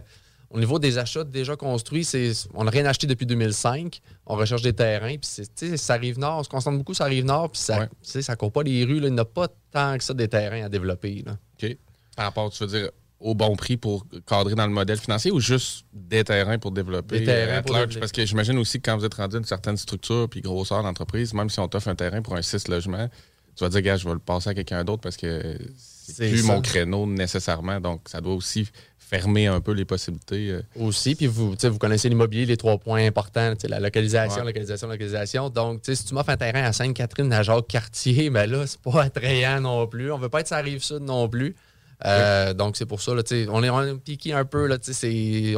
[0.50, 2.06] au niveau des achats déjà construits,
[2.52, 4.02] on n'a rien acheté depuis 2005.
[4.26, 5.16] On recherche des terrains.
[5.16, 6.40] Puis, c'est, tu sais, ça arrive nord.
[6.40, 7.50] On se concentre beaucoup sur ça arrive nord.
[7.50, 9.00] Puis, ça ne ça court pas les rues.
[9.00, 9.08] là.
[9.08, 11.22] Il n'y a pas tant que ça des terrains à développer.
[11.24, 11.38] Là.
[11.62, 11.76] OK.
[12.14, 12.90] Par rapport, tu veux dire,
[13.22, 17.20] au bon prix pour cadrer dans le modèle financier ou juste des terrains pour développer?
[17.20, 17.98] Des terrains euh, pour large?
[17.98, 20.82] Parce que j'imagine aussi que quand vous êtes rendu à une certaine structure puis grosseur
[20.82, 23.08] d'entreprise, même si on t'offre un terrain pour un 6 logements,
[23.56, 26.38] tu vas dire, gars, je vais le passer à quelqu'un d'autre parce que c'est plus
[26.42, 26.46] ça.
[26.52, 27.80] mon créneau nécessairement.
[27.80, 28.66] Donc, ça doit aussi
[28.98, 30.50] fermer un peu les possibilités.
[30.50, 30.62] euh.
[30.80, 34.46] Aussi, puis vous, vous connaissez l'immobilier, les trois points importants, la localisation, Ouais.
[34.46, 35.50] localisation, localisation.
[35.50, 39.60] Donc, si tu m'offres un terrain à Sainte-Catherine, à Jacques-Cartier, ben là, c'est pas attrayant
[39.60, 40.10] non plus.
[40.10, 41.54] On veut pas être sur la rive sud non plus.
[42.06, 44.66] Euh, Donc, c'est pour ça, là, on est, on piqué un peu.
[44.66, 44.76] Là,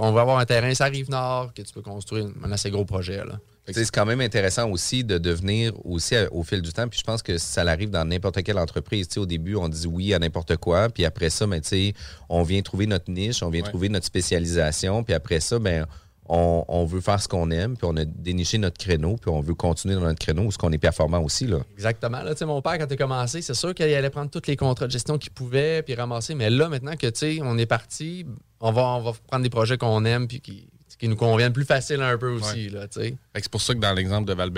[0.01, 2.71] on va avoir un terrain sur la rive nord que tu peux construire un assez
[2.71, 3.19] gros projet.
[3.19, 3.39] Là.
[3.73, 6.87] C'est quand même intéressant aussi de devenir aussi au fil du temps.
[6.87, 9.09] Puis je pense que ça arrive dans n'importe quelle entreprise.
[9.09, 10.91] Tu sais, au début, on dit oui à n'importe quoi.
[10.91, 11.95] Puis après ça, ben, tu sais,
[12.29, 13.69] on vient trouver notre niche, on vient Ouais.
[13.71, 15.03] trouver notre spécialisation.
[15.03, 15.87] Puis après ça, ben,
[16.27, 17.77] on, on veut faire ce qu'on aime.
[17.77, 19.17] Puis on a déniché notre créneau.
[19.17, 21.47] Puis on veut continuer dans notre créneau où ce qu'on est performant aussi.
[21.47, 21.59] Là.
[21.75, 22.23] Exactement.
[22.23, 24.47] Là, tu sais, mon père, quand il a commencé, c'est sûr qu'il allait prendre tous
[24.47, 26.35] les contrats de gestion qu'il pouvait puis ramasser.
[26.35, 28.27] Mais là, maintenant que tu sais, on est parti,
[28.61, 31.65] on va, on va prendre des projets qu'on aime puis qui, qui nous conviennent plus
[31.65, 32.69] facile un peu aussi.
[32.69, 33.09] Là, tu sais.
[33.09, 34.51] Fait que C'est pour ça que dans l'exemple de val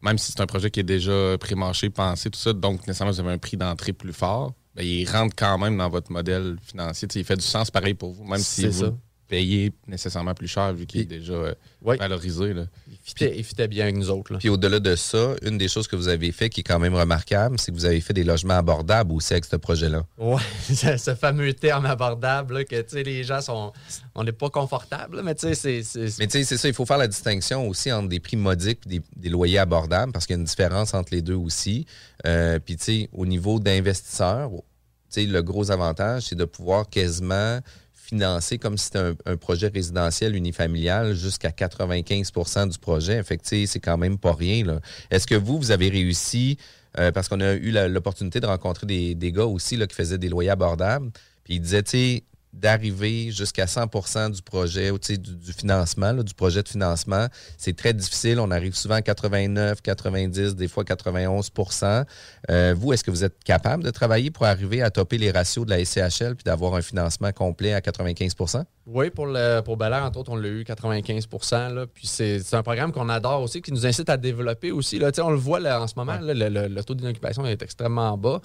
[0.00, 3.20] même si c'est un projet qui est déjà pré-marché, pensé, tout ça, donc nécessairement vous
[3.20, 7.08] avez un prix d'entrée plus fort, ben, il rentre quand même dans votre modèle financier.
[7.08, 8.96] Tu sais, il fait du sens pareil pour vous, même si C'est vous
[9.28, 12.54] payez nécessairement plus cher vu qu'il est déjà euh, valorisé.
[12.54, 12.64] Là.
[12.90, 14.32] Il fitait, il fitait bien avec nous autres.
[14.32, 14.38] Là.
[14.38, 16.94] Puis au-delà de ça, une des choses que vous avez fait qui est quand même
[16.94, 20.04] remarquable, c'est que vous avez fait des logements abordables aussi avec ce projet-là.
[20.16, 20.42] Ouais,
[20.74, 23.72] ce fameux terme abordable là, que tu sais, les gens sont.
[24.14, 26.18] On n'est pas confortable, mais tu sais, c'est-.
[26.18, 28.80] Mais tu sais, c'est ça, il faut faire la distinction aussi entre des prix modiques
[28.86, 31.86] et des, des loyers abordables parce qu'il y a une différence entre les deux aussi.
[32.26, 36.88] Euh, Puis tu sais, au niveau d'investisseurs, tu sais, le gros avantage, c'est de pouvoir
[36.88, 37.60] quasiment
[38.08, 43.22] financer comme si c'était un, projet résidentiel unifamilial jusqu'à 95% du projet.
[43.22, 44.80] Fait c'est quand même pas rien.
[45.10, 46.56] Est-ce que vous, vous avez réussi,
[46.98, 50.18] euh, parce qu'on a eu l'opportunité de rencontrer des, des gars aussi là, qui faisaient
[50.18, 51.10] des loyers abordables,
[51.44, 56.62] puis ils disaient, d'arriver jusqu'à 100% du projet, ou, du, du financement, là, du projet
[56.62, 58.40] de financement, c'est très difficile.
[58.40, 62.04] On arrive souvent à 89, 90, des fois 91%
[62.50, 65.64] Euh, Vous, est-ce que vous êtes capable de travailler pour arriver à topper les ratios
[65.66, 69.92] de la SCHL puis d'avoir un financement complet à 95% Oui, pour, le, pour Bel
[69.92, 71.26] Air, entre autres, on l'a eu 95
[71.74, 71.86] là.
[71.92, 74.98] Puis c'est un programme qu'on adore aussi, qui nous incite à développer aussi.
[74.98, 75.12] Là.
[75.12, 77.44] Tu sais, On le voit là, en ce moment, là, le, le- le taux d'inoccupation
[77.46, 78.40] est extrêmement bas.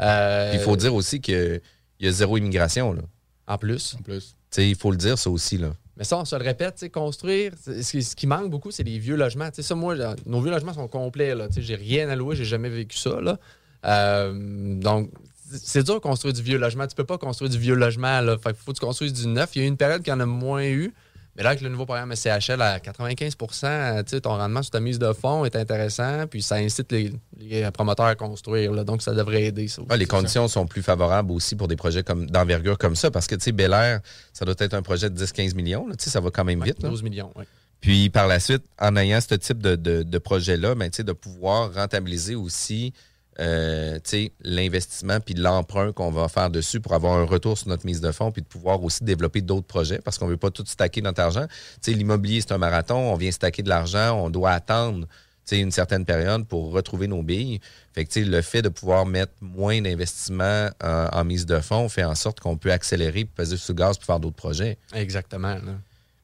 [0.00, 1.60] Euh, Il faut dire aussi qu'il
[2.00, 2.92] y a zéro immigration.
[2.92, 3.02] Là.
[3.48, 3.96] En plus.
[3.98, 4.36] En plus.
[4.50, 5.58] Tu sais, il faut le dire, ça aussi.
[5.58, 5.72] Là.
[5.96, 8.84] Mais ça, on se le répète, tu sais, construire, c'est- ce qui, manque beaucoup, c'est
[8.84, 9.48] les vieux logements.
[9.50, 11.34] Tu sais, ça, moi, là, nos vieux logements sont complets.
[11.34, 13.20] Là, Tu sais, j'ai rien à louer, j'ai jamais vécu ça.
[13.20, 13.38] Là.
[13.84, 14.32] Euh,
[14.80, 15.10] donc,
[15.50, 16.86] c'est dur de construire du vieux logement.
[16.86, 18.20] Tu peux pas construire du vieux logement.
[18.20, 18.36] Là.
[18.38, 19.56] Fait qu'il faut que tu construises du neuf.
[19.56, 20.92] Il y a eu une période qu'il y en a moins eu.
[21.38, 23.46] Mais là, avec le nouveau programme SCHL à 95 tu
[24.10, 27.70] sais, ton rendement sur ta mise de fonds est intéressant, puis ça incite les, les
[27.70, 28.72] promoteurs à construire.
[28.72, 28.82] là.
[28.82, 29.68] donc, ça devrait aider.
[29.68, 30.10] Ça, Ah, les ça.
[30.10, 33.42] conditions sont plus favorables aussi pour des projets comme d'envergure comme ça, parce que, tu
[33.44, 34.00] sais, Bel Air,
[34.32, 36.62] ça doit être un projet de 10-15 millions, là, tu sais, ça va quand même
[36.64, 36.82] vite.
[36.82, 36.88] là.
[36.88, 37.44] 12 millions, oui.
[37.80, 41.04] Puis par la suite, en ayant ce type de, de- de projet-là, ben, tu sais,
[41.04, 42.92] de pouvoir rentabiliser aussi
[43.40, 43.98] euh,
[44.42, 48.10] l'investissement puis l'emprunt qu'on va faire dessus pour avoir un retour sur notre mise de
[48.12, 51.02] fonds puis de pouvoir aussi développer d'autres projets parce qu'on ne veut pas tout stacker
[51.02, 51.46] notre argent.
[51.86, 55.06] L'immobilier, c'est un marathon, on vient stacker de l'argent, on doit attendre
[55.56, 57.60] une certaine période pour retrouver nos billes.
[57.94, 62.04] Fait que, le fait de pouvoir mettre moins d'investissement en, en mise de fonds fait
[62.04, 64.76] en sorte qu'on peut accélérer, peser sur le gaz pour faire d'autres projets.
[64.92, 65.54] Exactement.
[65.54, 65.72] là.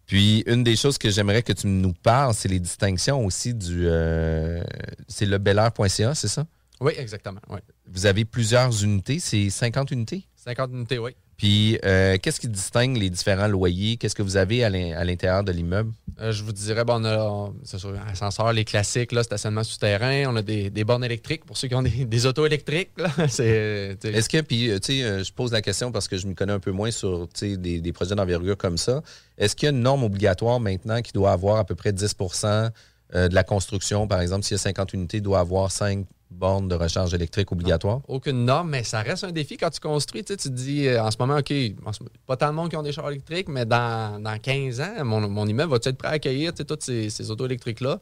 [0.06, 3.86] Puis, une des choses que j'aimerais que tu nous parles, c'est les distinctions aussi du.
[3.86, 4.62] euh,
[5.08, 6.44] c'est le bellaire.ca, c'est ça?
[6.84, 7.40] Oui, exactement.
[7.48, 7.58] Oui.
[7.90, 10.26] Vous avez plusieurs unités, c'est 50 unités?
[10.36, 11.12] 50 unités, oui.
[11.36, 13.96] Puis, euh, qu'est-ce qui distingue les différents loyers?
[13.96, 15.92] Qu'est-ce que vous avez à l'in- à l'intérieur de l'immeuble?
[16.20, 20.26] Euh, je vous dirais, bon, on a, on- sûr, ascenseur, les classiques, là, stationnement souterrain.
[20.28, 22.90] On a des, des bornes électriques pour ceux qui ont des, des autos électriques.
[23.18, 26.52] Est-ce que, puis, euh, tu sais, je pose la question parce que je me connais
[26.52, 29.02] un peu moins sur des, des projets d'envergure comme ça.
[29.38, 32.70] Est-ce qu'il y a une norme obligatoire maintenant qui doit avoir à peu près 10%
[33.14, 34.06] euh, de la construction?
[34.06, 38.00] Par exemple, s'il y a 50 unités, doit avoir 5 bornes de recharge électrique obligatoires?
[38.08, 40.22] aucune norme, mais ça reste un défi quand tu construis.
[40.24, 42.68] Tu, sais, tu te dis, euh, en ce moment, OK, ce- pas tant de monde
[42.70, 45.96] qui ont des chars électriques, mais dans, dans 15 ans, mon, mon immeuble va être
[45.96, 48.00] prêt à accueillir tu sais, toutes ces, ces autos électriques-là?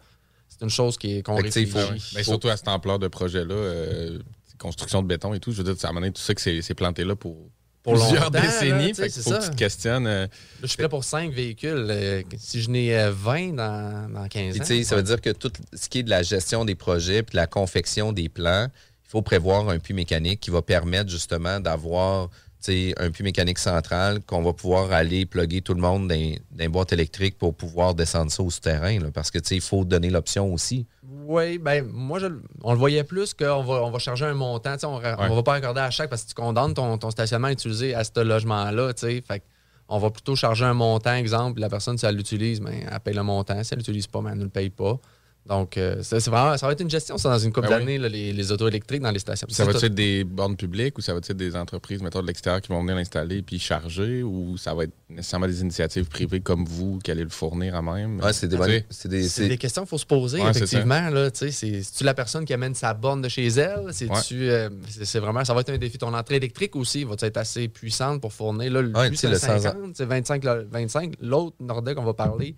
[0.48, 1.70] C'est une chose qui est qu'on réfléchit.
[2.00, 4.18] faut- Mais surtout à cette ampleur de projet-là, euh,
[4.58, 6.40] construction de béton et tout, je veux dire, à un moment donné, tu sais que
[6.40, 7.36] c'est c'est planté là pour,
[7.82, 8.94] Pour plusieurs longtemps, là, décennies.
[8.94, 10.06] fait c'est faut que tu te questionnes.
[10.06, 10.28] euh, Là,
[10.62, 11.86] je suis prêt pour 5 véhicules.
[11.90, 14.64] euh, si je n'ai euh, 20 dans, dans 15 Puis, ans.
[14.64, 17.22] tu sais, ça veut dire que tout ce qui est de la gestion des projets
[17.24, 18.68] puis de la confection des plans,
[19.04, 22.30] il faut prévoir un puits mécanique qui va permettre justement d'avoir
[22.68, 26.70] un puits mécanique central qu'on va pouvoir aller plugger tout le monde dans, dans une
[26.70, 28.98] boîte électrique pour pouvoir descendre ça au souterrain.
[28.98, 30.86] là, parce que il faut donner l'option aussi.
[31.24, 32.26] Oui, ben moi, je,
[32.62, 34.76] on le voyait plus qu'on va, on va charger un montant.
[34.84, 37.94] On ne va pas accorder à chaque parce que tu condamnes ton, ton stationnement utilisé
[37.94, 38.92] à ce logement-là.
[38.96, 39.42] Fait
[39.88, 41.60] on va plutôt charger un montant, exemple.
[41.60, 43.62] La personne, si elle l'utilise, ben, elle paye le montant.
[43.62, 44.98] Si elle l'utilise pas, ben, elle ne le paye pas.
[45.44, 47.80] Donc, euh, ça, c'est vraiment, ça va être une gestion, ça, dans une couple Ben
[47.80, 49.48] d'années, les, les autos électriques dans les stations.
[49.50, 52.28] Ça va C'est être des bornes publiques ou ça va être des entreprises, mettons, de
[52.28, 56.40] l'extérieur qui vont venir l'installer puis charger ou ça va être nécessairement des initiatives privées
[56.40, 58.20] comme vous qui allez le fournir à même?
[58.20, 58.56] Ouais, c'est des
[58.90, 61.10] c'est des- des questions qu'il faut se poser, Ouais, effectivement.
[61.10, 63.86] Là, tu sais, c'est, tu la personne qui amène sa borne de chez elle?
[63.90, 65.98] C'est-tu, euh, c'est, vraiment, ça va être un défi.
[65.98, 68.70] Ton entrée électrique aussi va être assez puissante pour fournir.
[68.72, 71.14] Là, le c'est le 50, c'est 25, le- 25.
[71.20, 72.54] L'autre Nordec qu'on va parler,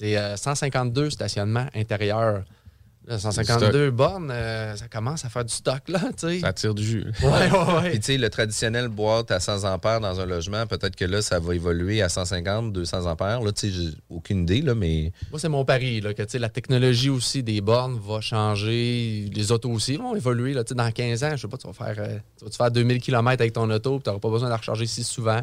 [0.00, 2.44] c'est euh, 152 stationnements intérieurs.
[3.06, 6.40] Là, 152 bornes, euh, ça commence à faire du stock, là, tu sais.
[6.40, 7.06] Ça tire du jus.
[7.22, 7.90] Ouais, ouais, ouais.
[7.90, 11.20] Puis tu sais, le traditionnel boîte à 100 ampères dans un logement, peut-être que là,
[11.20, 13.42] ça va évoluer à 150, 200 ampères.
[13.42, 15.12] Là, tu sais, j'ai aucune idée, là, mais...
[15.30, 19.30] Moi, c'est mon pari, là, que tu sais, la technologie aussi des bornes va changer.
[19.34, 20.54] Les autos aussi vont évoluer.
[20.54, 22.50] Là, Tu sais, dans 15 ans, je sais pas, tu vas faire, euh, tu vas
[22.50, 24.86] te faire 2000 km avec ton auto et tu n'auras pas besoin de la recharger
[24.86, 25.42] si souvent.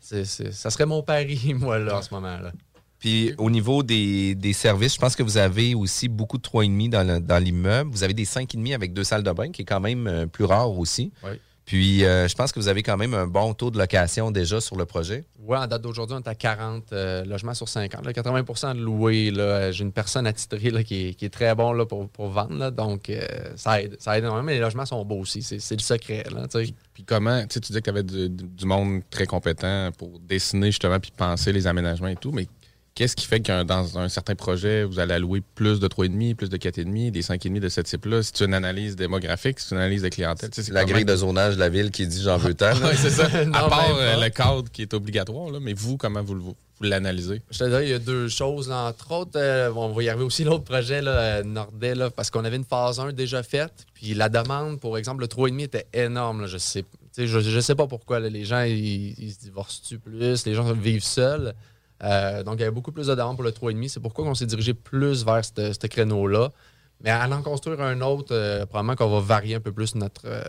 [0.00, 2.52] Ça serait mon pari, moi, là, en ce moment-là.
[2.98, 6.90] Puis au niveau des, des services, je pense que vous avez aussi beaucoup de 3,5
[6.90, 7.90] dans le- dans l'immeuble.
[7.92, 10.44] Vous avez des 5,5 avec deux salles de bain, qui est quand même euh, plus
[10.44, 11.12] rare aussi.
[11.24, 11.30] Oui.
[11.64, 14.58] Puis euh, je pense que vous avez quand même un bon taux de location déjà
[14.58, 15.24] sur le projet.
[15.38, 18.06] Ouais, en date d'aujourd'hui, on est à 40 euh, logements sur 50.
[18.06, 19.30] là, 80% de loués.
[19.72, 22.54] J'ai une personne attitrée là, qui, est, qui est très bon là, pour, pour vendre.
[22.56, 22.70] là.
[22.70, 23.20] donc, euh,
[23.56, 23.96] ça aide.
[24.00, 24.46] Ça aide énormément.
[24.46, 25.42] Mais les logements sont beaux aussi.
[25.42, 26.24] C'est le secret.
[26.94, 30.18] Puis comment, tu sais, tu disais que tu avais du, du monde très compétent pour
[30.20, 32.46] dessiner justement puis penser les aménagements et tout, mais
[32.98, 36.48] qu'est-ce qui fait que dans un certain projet, vous allez allouer plus de 3,5, plus
[36.48, 38.24] de 4,5, des 5,5 de ce type-là?
[38.24, 40.50] C'est une analyse démographique, c'est une analyse de clientèle?
[40.52, 42.72] C'est La grille de zonage de la ville qui dit j'en veux tant.
[42.82, 43.28] Ouais, c'est ça.
[43.44, 46.40] Non, à part euh, le cadre qui est obligatoire, là, mais vous, comment vous, le-
[46.42, 47.40] vous l'analysez?
[47.52, 48.68] Je te dirais, il y a deux choses.
[48.68, 48.88] là.
[48.88, 52.30] Entre autres, euh, on va y arriver aussi l'autre projet, là, euh, Nordet, là, parce
[52.32, 53.86] qu'on avait une phase 1 déjà faite.
[53.94, 56.40] Puis la demande, pour exemple, le 3,5 était énorme.
[56.40, 56.46] là.
[56.48, 56.84] Je sais,
[57.16, 58.18] je, je sais pas pourquoi.
[58.18, 58.28] là.
[58.28, 60.44] les gens, ils, ils se divorcent-tu plus?
[60.46, 61.54] Les gens vivent seuls.
[62.04, 63.88] Euh, donc, il y avait beaucoup plus de demandes pour le 3,5.
[63.88, 66.50] C'est pourquoi on s'est dirigé plus vers ce créneau-là.
[67.02, 70.22] Mais à en construire un autre, euh, probablement qu'on va varier un peu plus notre,
[70.24, 70.42] euh,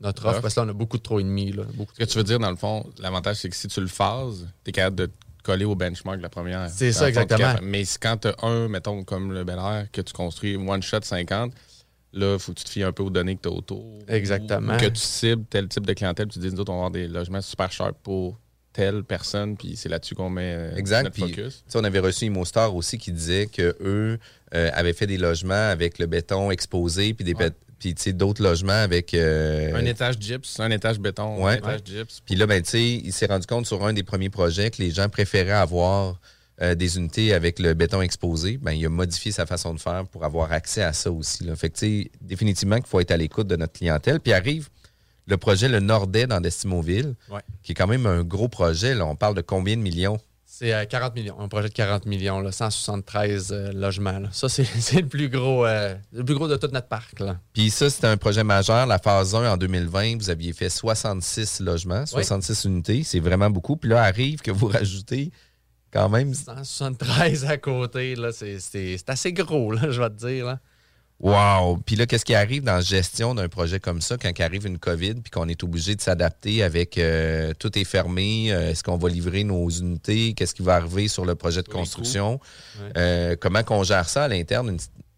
[0.00, 1.56] notre offre, parce que là, on a beaucoup de 3,5.
[1.56, 1.64] là.
[1.74, 3.88] Beaucoup Ce que tu veux dire, dans le fond, l'avantage, c'est que si tu le
[3.88, 6.68] phases, tu es capable de te coller au benchmark de la première.
[6.70, 7.56] C'est ça, exactement.
[7.62, 11.02] Mais quand tu as un, mettons, comme le Bel Air, que tu construis one shot
[11.02, 11.52] 50,
[12.12, 13.98] là, il faut que tu te fies un peu aux données que tu as autour.
[14.06, 14.74] Exactement.
[14.74, 16.90] Ou que tu cibles tel type de clientèle, tu dis, nous autres, on va avoir
[16.92, 18.38] des logements super chers pour
[18.72, 21.04] telle personne, puis c'est là-dessus qu'on met euh, Exact.
[21.04, 21.56] notre Puis, focus.
[21.66, 24.18] tu sais, on avait reçu ImoStar aussi qui disait que eux
[24.54, 28.42] euh, avaient fait des logements avec le béton exposé, puis des puis tu sais, d'autres
[28.42, 29.14] logements avec.
[29.14, 31.54] euh, Un étage gyps, un étage béton, Ouais.
[31.54, 32.20] un étage gyps.
[32.26, 34.82] Puis là, ben, tu sais, il s'est rendu compte sur un des premiers projets que
[34.82, 36.20] les gens préféraient avoir
[36.60, 40.04] euh, des unités avec le béton exposé, ben, il a modifié sa façon de faire
[40.06, 41.42] pour avoir accès à ça aussi.
[41.44, 41.56] Là.
[41.56, 44.20] Fait que, tu sais, définitivement qu'il faut être à l'écoute de notre clientèle.
[44.20, 44.68] Puis arrive
[45.30, 47.40] le projet Le Nordais dans Destimoville, Ouais.
[47.62, 48.94] qui est quand même un gros projet.
[48.94, 49.06] Là.
[49.06, 50.18] On parle de combien de millions?
[50.44, 54.18] C'est euh, 40 millions, un projet de 40 millions, là, 173 euh, logements.
[54.18, 54.28] là.
[54.32, 57.20] Ça, c'est le plus gros euh, le plus gros de tout notre parc.
[57.20, 57.38] Là.
[57.54, 58.86] Puis ça, c'était un projet majeur.
[58.86, 63.02] La phase 1 en 2020, vous aviez fait 66 logements, 66 unités.
[63.04, 63.76] C'est vraiment beaucoup.
[63.76, 65.30] Puis là, arrive que vous rajoutez
[65.92, 66.34] quand même.
[66.34, 70.44] 173 à côté, c'est assez gros, là, je vais te dire.
[70.46, 70.58] Là.
[71.20, 71.76] Wow!
[71.84, 74.78] Puis là, qu'est-ce qui arrive dans la gestion d'un projet comme ça quand arrive une
[74.78, 78.50] COVID puis qu'on est obligé de s'adapter avec euh, tout est fermé?
[78.52, 80.32] euh, Est-ce qu'on va livrer nos unités?
[80.32, 82.40] Qu'est-ce qui va arriver sur le projet de construction?
[82.80, 82.92] Ouais.
[82.96, 84.76] Euh, comment qu'on gère ça à l'interne?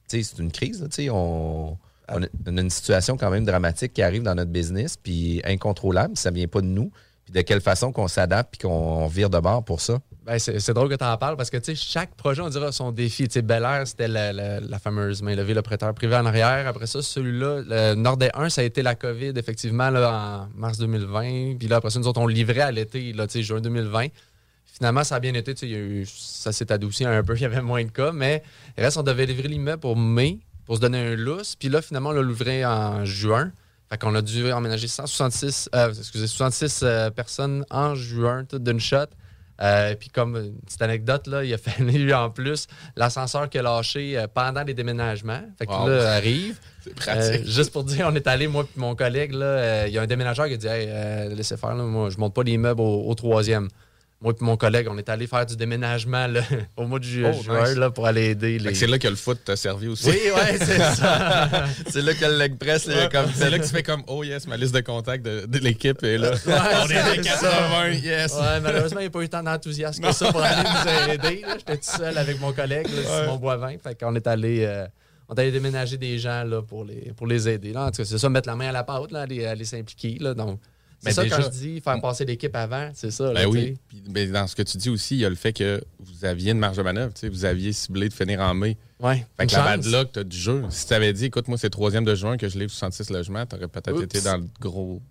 [0.08, 4.02] C'est une crise, là, on, on a on a une situation quand même dramatique qui
[4.02, 6.90] arrive dans notre business, puis incontrôlable, ça vient pas de nous.
[7.32, 9.98] De quelle façon qu'on s'adapte puis qu'on vire de bord pour ça?
[10.24, 13.26] Ben, c'est drôle que tu en parles parce que chaque projet, on dirait son défi.
[13.28, 16.68] Sais, Bel Air, c'était la, fameuse main levée, le prêteur privé en arrière.
[16.68, 20.78] Après ça, celui-là, le Nordais 1, ça a été la COVID, effectivement, là, en mars
[20.78, 21.56] 2020.
[21.58, 24.08] Puis là, après ça, nous autres, on livrait à l'été, juin 2020.
[24.64, 25.54] Finalement, ça a bien été.
[26.06, 28.12] ça s'est adouci un peu, il y avait moins de cas.
[28.12, 28.44] Mais
[28.78, 31.56] reste, on devait livrer l'immeuble pour mai, pour se donner un lousse.
[31.56, 33.50] Puis là, finalement, on l'a livré en juin.
[33.92, 38.80] Fait qu'on a dû emménager 166, euh, excusez, 66 euh, personnes en juin, toutes d'une
[38.80, 39.04] shot.
[39.60, 43.62] Euh, puis comme une petite anecdote, là, il a fallu en plus l'ascenseur qui a
[43.62, 45.42] lâché euh, pendant les déménagements.
[45.58, 45.88] Fait que Wow.
[45.88, 46.56] là, arrive.
[46.82, 47.42] C'est pratique.
[47.42, 50.02] Euh, juste pour dire, on est allé, moi et mon collègue, là, il y a
[50.02, 50.88] un déménageur qui a dit Hey,
[51.36, 53.68] laissez faire, là, moi, je monte pas les meubles au, au troisième.
[54.22, 56.42] Moi et mon collègue, on est allé faire du déménagement là,
[56.76, 57.76] au mois de ju- Oh, juin nice.
[57.76, 58.72] là, pour aller aider les.
[58.74, 60.08] C'est là que le foot t'a servi aussi.
[60.08, 61.64] Oui, ouais, c'est ça.
[61.88, 64.46] c'est là que le leg press, Ouais, c'est là que tu fais comme Oh yes,
[64.46, 66.30] ma liste de contacts de, de l'équipe est là.
[66.30, 67.38] Ouais, On est ça.
[67.40, 68.32] 80, yes.
[68.34, 71.42] Ouais, malheureusement, il n'y a pas eu tant d'enthousiasme que ça pour aller nous aider.
[71.58, 73.22] J'étais tout seul avec mon collègue, là, Ouais.
[73.24, 73.74] Simon Boivin.
[73.82, 74.64] Fait qu'on est allé.
[74.64, 74.86] euh,
[75.28, 77.72] on est allé déménager des gens là, pour, les, pour les aider.
[77.72, 77.86] Là.
[77.86, 80.18] En tout cas, c'est ça, mettre la main à la pâte, là, aller, aller s'impliquer.
[80.20, 80.34] là.
[80.34, 80.60] Donc,
[81.02, 83.32] c'est Mais ça déjà- quand je dis faire passer l'équipe avant, c'est ça.
[83.32, 83.74] là, Ben tu oui.
[83.88, 86.24] Puis, ben, dans ce que tu dis aussi, il y a le fait que vous
[86.24, 87.12] aviez une marge de manœuvre.
[87.12, 88.76] tu Vous aviez ciblé de finir en mai.
[89.00, 89.26] Ouais.
[89.36, 90.62] Fait que la bad luck, t'as du jeu.
[90.70, 93.44] Si tu avais dit, écoute, moi, c'est 3 de juin que je livre 66 logements,
[93.46, 94.04] t'aurais peut-être Oups.
[94.04, 95.02] été dans le gros,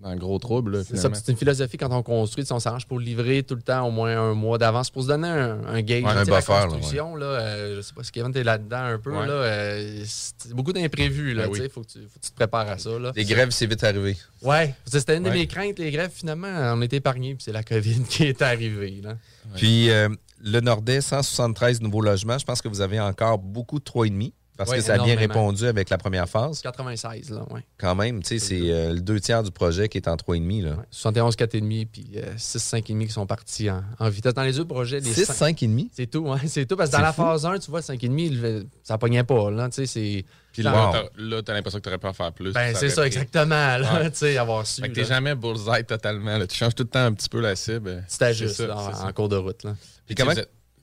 [0.00, 0.82] dans le gros trouble.
[0.84, 3.90] C'est ça, une philosophie quand on construit, on s'arrange pour livrer tout le temps au
[3.90, 6.02] moins un mois d'avance pour se donner un, un gauge.
[6.02, 8.82] Ouais, un la buffer, là, construction, là, euh, je sais pas si Kevin t'es là-dedans
[8.82, 9.26] un peu, Ouais.
[9.26, 11.34] là, euh, c'est beaucoup d'imprévus.
[11.34, 11.58] Là, Ben oui.
[11.58, 12.98] sais, faut, que tu, faut que tu te prépares à ça.
[12.98, 13.12] Là.
[13.14, 14.16] Les grèves, c'est vite arrivé.
[14.42, 15.34] Ouais, c'était une de Ouais.
[15.34, 19.00] mes craintes, les grèves, finalement, on est épargnés, puis c'est la COVID qui est arrivée.
[19.02, 19.16] Là.
[19.56, 20.08] Puis euh,
[20.42, 22.38] le Nordais, 173 nouveaux logements.
[22.38, 25.16] Je pense que vous avez encore beaucoup de 3,5 parce Ouais, que ça a bien
[25.16, 26.60] répondu avec la première phase.
[26.60, 27.62] 96, là, ouais.
[27.78, 30.62] Quand même, tu sais, c'est euh, le deux tiers du projet qui est en 3,5.
[30.64, 30.76] Là.
[30.90, 34.34] 71, 4,5, puis euh, 6, 5,5 qui sont partis en, en vitesse.
[34.34, 35.88] Dans les deux projets, les 6, cinq- 5,5?
[35.92, 36.76] C'est tout, hein, c'est tout.
[36.76, 39.50] Parce que dans la phase 1, tu vois, 5,5, le- ça pognait pas.
[39.50, 40.24] Là, tu sais, c'est.
[40.52, 42.52] Puis là, t'as- là, t'as l'impression que t'aurais pu en faire plus.
[42.52, 43.78] Ben, c'est ça, exactement.
[43.78, 44.10] Là, Ouais.
[44.10, 44.82] tu sais, avoir su.
[44.82, 46.36] Fait que t'es jamais bullseye totalement.
[46.38, 46.46] là.
[46.46, 48.04] Tu changes tout le temps un petit peu la cible.
[48.10, 49.62] Tu t'ajustes C'est ça, là, en, en cours de route.
[49.64, 49.74] Là.
[50.06, 50.32] Puis comment-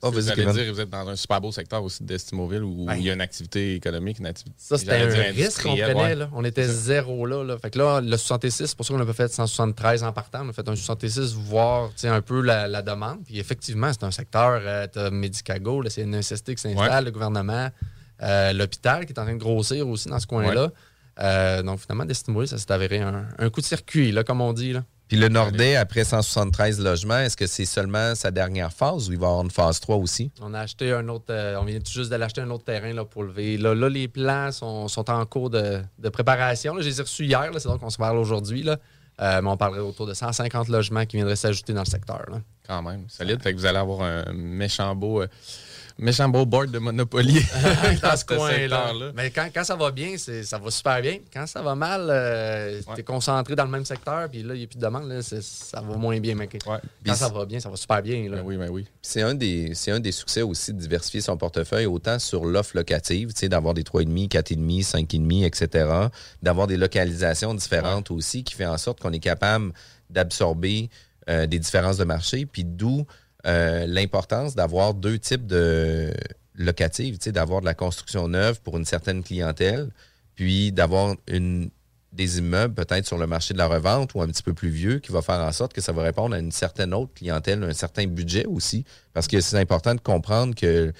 [0.00, 3.02] Oh, vous allez dire, vous êtes dans un super beau secteur aussi d'Estimoville où il
[3.02, 4.54] y a une activité économique, une activité.
[4.56, 5.94] Ça, c'était un risque qu'on prenait.
[5.94, 6.14] ouais.
[6.14, 6.30] Là.
[6.34, 7.58] On était zéro là, là.
[7.58, 10.46] Fait que là, le 66, c'est pour ça qu'on n'a pas fait 173 en partant.
[10.46, 13.24] On a fait un 66, voir un peu la, la demande.
[13.24, 14.60] Puis effectivement, c'est un secteur.
[14.64, 17.02] Euh, as Medicago, c'est une NSST qui s'installe, Ouais.
[17.02, 17.68] le gouvernement,
[18.22, 20.70] euh, l'hôpital qui est en train de grossir aussi dans ce coin-là.
[21.20, 24.52] Euh, donc finalement, d'estimuler, ça s'est avéré un, un coup de circuit, là, comme on
[24.52, 24.72] dit.
[24.72, 24.84] Là.
[25.08, 29.18] Puis le Nordais, après 173 logements, est-ce que c'est seulement sa dernière phase ou il
[29.18, 30.30] va y avoir une phase 3 aussi?
[30.42, 31.24] On a acheté un autre.
[31.30, 33.56] euh, on vient tout juste de l'acheter un autre terrain là, pour lever.
[33.56, 36.74] Là, là, les plans sont, sont en cours de, de préparation.
[36.74, 38.62] Là, je les ai reçus hier, c'est donc qu'on se parle aujourd'hui.
[38.62, 38.76] là.
[39.20, 42.22] Euh, mais on parlerait autour de 150 logements qui viendraient s'ajouter dans le secteur.
[42.30, 42.40] là.
[42.68, 43.42] Quand même, solide.
[43.42, 45.26] Fait que vous allez avoir un méchant beau, euh,
[45.98, 47.34] méchant beau board de Monopoly
[48.02, 48.92] dans ce coin-là.
[49.14, 51.18] Mais quand, quand ça va bien, c'est- ça va super bien.
[51.32, 54.64] Quand ça va mal, euh, t'es concentré dans le même secteur, puis là, il n'y
[54.64, 56.34] a plus de demande, là, ça va moins bien.
[56.34, 58.28] Mais quand Puis ça va bien, ça va super bien.
[58.30, 58.42] Là.
[58.44, 58.86] oui, ben oui.
[59.02, 62.76] C'est un, des, c'est un des succès aussi de diversifier son portefeuille, autant sur l'offre
[62.76, 65.88] locative, tu sais, d'avoir des 3,5, 4,5, 5,5, etc.,
[66.42, 69.72] d'avoir des localisations différentes aussi, qui fait en sorte qu'on est capable
[70.10, 70.90] d'absorber
[71.28, 73.04] euh, des différences de marché, puis d'où
[73.46, 76.12] euh, l'importance d'avoir deux types de
[76.54, 79.90] locatives, d'avoir de la construction neuve pour une certaine clientèle,
[80.34, 81.70] puis d'avoir une
[82.12, 84.98] des immeubles peut-être sur le marché de la revente ou un petit peu plus vieux
[84.98, 87.74] qui va faire en sorte que ça va répondre à une certaine autre clientèle, un
[87.74, 88.84] certain budget aussi.
[89.12, 90.92] Parce que c'est important de comprendre que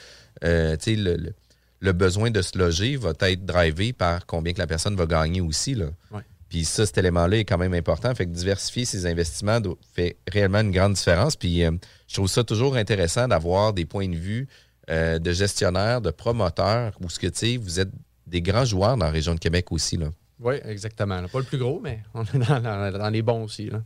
[0.45, 1.35] euh, le, le-
[1.81, 5.41] le besoin de se loger va être drivé par combien que la personne va gagner
[5.41, 5.75] aussi.
[5.75, 5.87] Là.
[6.11, 6.23] Ouais.
[6.49, 8.13] Puis ça, cet élément-là est quand même important.
[8.15, 9.61] Fait que diversifier ses investissements
[9.95, 11.37] fait réellement une grande différence.
[11.37, 11.71] Puis euh,
[12.09, 14.49] je trouve ça toujours intéressant d'avoir des points de vue
[14.91, 17.91] euh, de gestionnaires, de promoteurs, où ce que, tu sais, vous êtes
[18.27, 20.09] des grands joueurs dans la région de Québec aussi, là.
[20.41, 21.21] Oui, exactement.
[21.29, 23.71] Pas le plus gros, mais on est dans, dans- dans les bons aussi.
[23.71, 23.83] Là.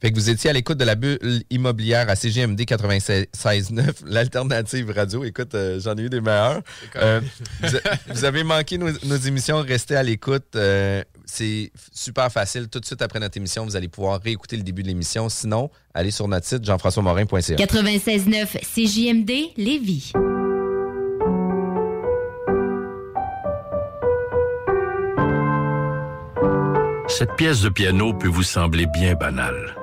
[0.00, 1.18] Fait que vous étiez à l'écoute de la bulle
[1.50, 5.24] immobilière à CGMD 96.9, l'alternative radio.
[5.24, 6.62] Écoute, euh, j'en ai eu des meilleurs.
[6.96, 7.20] Euh,
[7.62, 10.54] vous, a- vous avez manqué nos, nos émissions, restez à l'écoute.
[10.56, 12.68] Euh, c'est super facile.
[12.68, 15.28] Tout de suite après notre émission, vous allez pouvoir réécouter le début de l'émission.
[15.28, 17.56] Sinon, allez sur notre site jean-françois-morin.ca.
[17.56, 20.12] 96.9 CJMD Lévis.
[27.08, 29.76] Cette pièce de piano peut vous sembler bien banale.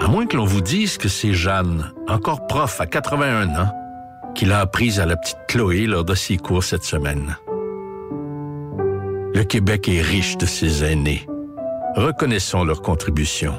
[0.00, 3.72] À moins que l'on vous dise que c'est Jeanne, encore prof à 81 ans,
[4.34, 7.36] qui l'a apprise à la petite Chloé lors de ses cours cette semaine.
[9.38, 11.24] Le Québec est riche de ses aînés.
[11.94, 13.54] Reconnaissons leur contribution.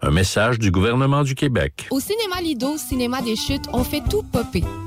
[0.00, 1.88] Un message du gouvernement du Québec.
[1.90, 4.62] Au cinéma Lido, cinéma des chutes, on fait tout popper.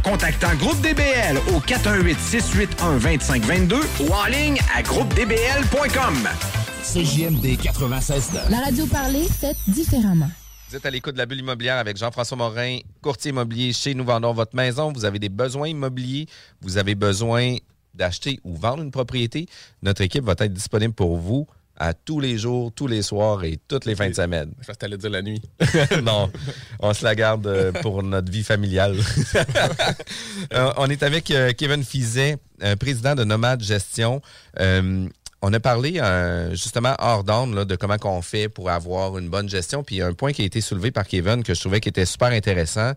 [0.00, 6.28] contactant Groupe DBL au 418-681-2522 ou en ligne à groupedbl.com.
[6.82, 10.30] CJMD 96 La radio parlée, faite différemment.
[10.68, 14.04] Vous êtes à l'écoute de la bulle immobilière avec Jean-François Morin, courtier immobilier chez Nous
[14.04, 14.92] Vendons Votre Maison.
[14.92, 16.26] Vous avez des besoins immobiliers,
[16.60, 17.56] vous avez besoin
[17.94, 19.46] d'acheter ou vendre une propriété.
[19.82, 21.46] Notre équipe va être disponible pour vous
[21.78, 24.52] à tous les jours, tous les soirs et toutes les fins de semaine.
[24.66, 25.40] Je t'allais dire la nuit.
[26.02, 26.30] non,
[26.80, 28.96] on se la garde euh, pour notre vie familiale.
[30.54, 32.38] Euh, on est avec euh, Kevin Fizet,
[32.78, 34.22] président de Nomade Gestion.
[34.60, 35.06] Euh,
[35.40, 39.28] on a parlé euh, justement hors d'onde là, de comment on fait pour avoir une
[39.28, 39.84] bonne gestion.
[39.84, 41.80] Puis il y a un point qui a été soulevé par Kevin que je trouvais
[41.80, 42.92] qui était super intéressant.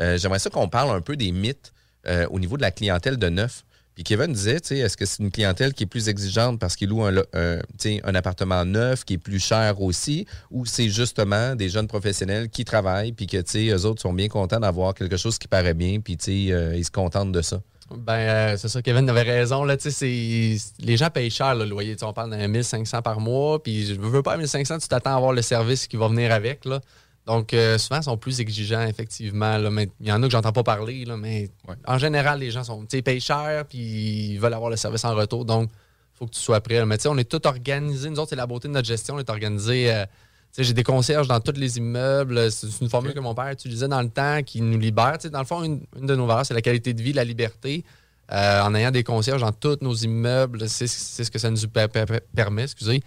[0.00, 1.72] Euh, J'aimerais ça qu'on parle un peu des mythes
[2.06, 3.64] euh, au niveau de la clientèle de neuf.
[3.94, 7.04] Puis Kevin disait, est-ce que c'est une clientèle qui est plus exigeante parce qu'il loue
[7.04, 12.48] un, un, appartement neuf qui est plus cher aussi, ou c'est justement des jeunes professionnels
[12.48, 15.74] qui travaillent puis que, tu eux autres sont bien contents d'avoir quelque chose qui paraît
[15.74, 16.18] bien puis,
[16.52, 17.60] euh, ils se contentent de ça?
[17.90, 19.62] Ben, euh, c'est ça, Kevin avait raison.
[19.64, 21.96] Là, les gens payent cher le loyer.
[22.02, 25.32] On parle d'un 1500 par mois, puis je veux pas 1500, tu t'attends à avoir
[25.32, 26.64] le service qui va venir avec.
[26.64, 26.80] Là.
[27.26, 29.56] Donc, euh, souvent, ils sont plus exigeants, effectivement.
[29.56, 31.48] Là, mais il y en a que j'entends pas parler, là, mais
[31.86, 33.78] en général, les gens sont, tu sais, ils payent cher, puis
[34.32, 35.44] ils veulent avoir le service en retour.
[35.46, 36.74] Donc, il faut que tu sois prêt.
[36.76, 36.86] là.
[36.86, 38.10] Mais tu sais, on est tout organisé.
[38.10, 39.14] Nous autres, c'est la beauté de notre gestion.
[39.14, 39.92] On est organisé.
[39.92, 40.04] euh,
[40.58, 42.52] j'ai des concierges dans tous les immeubles.
[42.52, 45.14] C'est une formule que mon père utilisait dans le temps qui nous libère.
[45.18, 47.12] Tu sais, dans le fond, une, une de nos valeurs, c'est la qualité de vie,
[47.14, 47.84] la liberté.
[48.32, 51.88] Euh, en ayant des concierges dans tous nos immeubles, c'est ce que ça nous per-
[51.88, 52.62] per- per- permet.
[52.64, 53.02] Excusez.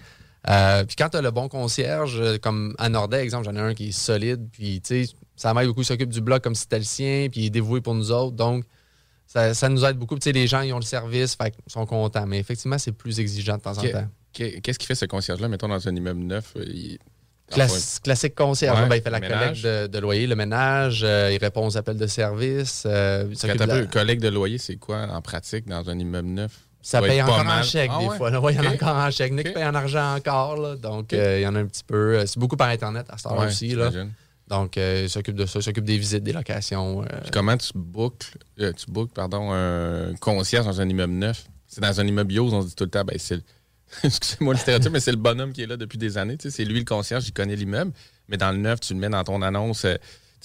[0.49, 3.59] Euh, puis quand tu as le bon concierge, euh, comme à Nordet, exemple, j'en ai
[3.59, 6.55] un qui est solide, puis tu sais, ça m'aide beaucoup, il s'occupe du bloc comme
[6.55, 8.35] si c'était le sien, puis il est dévoué pour nous autres.
[8.35, 8.63] Donc,
[9.25, 10.15] ça, ça nous aide beaucoup.
[10.15, 12.25] Tu sais, les gens, ils ont le service, fait qu'ils sont contents.
[12.25, 14.07] Mais effectivement, c'est plus exigeant de temps en temps.
[14.31, 16.53] qu'est- qu'est-ce qui fait ce concierge-là, mettons, dans un immeuble neuf?
[16.55, 16.97] euh, il-
[17.49, 18.77] Classe- classique concierge.
[18.81, 19.61] Ouais, Ben, il fait la ménage.
[19.63, 22.83] collecte de, de loyer, le ménage, euh, il répond aux appels de service.
[22.85, 25.97] euh, il Quand t'as la- peu, collègue de loyer, c'est quoi en pratique dans un
[25.97, 26.66] immeuble neuf?
[26.89, 28.17] Ça paye encore en chèque Ah des ouais?
[28.17, 28.29] fois.
[28.31, 28.39] Là.
[28.39, 29.33] Ouais, il y en a encore en chèque.
[29.33, 30.55] Nick paye en argent encore.
[30.55, 30.75] là.
[30.77, 32.17] Donc, euh, il y en a un petit peu.
[32.19, 33.69] Euh, C'est beaucoup par Internet à heure Ouais, aussi.
[33.75, 33.91] Là.
[34.47, 35.59] Donc, euh, il s'occupe de ça.
[35.59, 37.01] Il s'occupe des visites, des locations.
[37.03, 41.45] euh, Puis comment tu boucles, euh, tu bookes, pardon, un concierge dans un immeuble neuf?
[41.67, 43.43] C'est dans un immeuble bio, on se dit tout le temps, ben, c'est le-
[44.05, 46.37] Excusez-moi le stéréotype, mais c'est le bonhomme qui est là depuis des années.
[46.37, 47.91] tu sais, C'est lui le concierge, il connaît l'immeuble.
[48.29, 49.85] Mais dans le neuf, tu le mets dans ton annonce,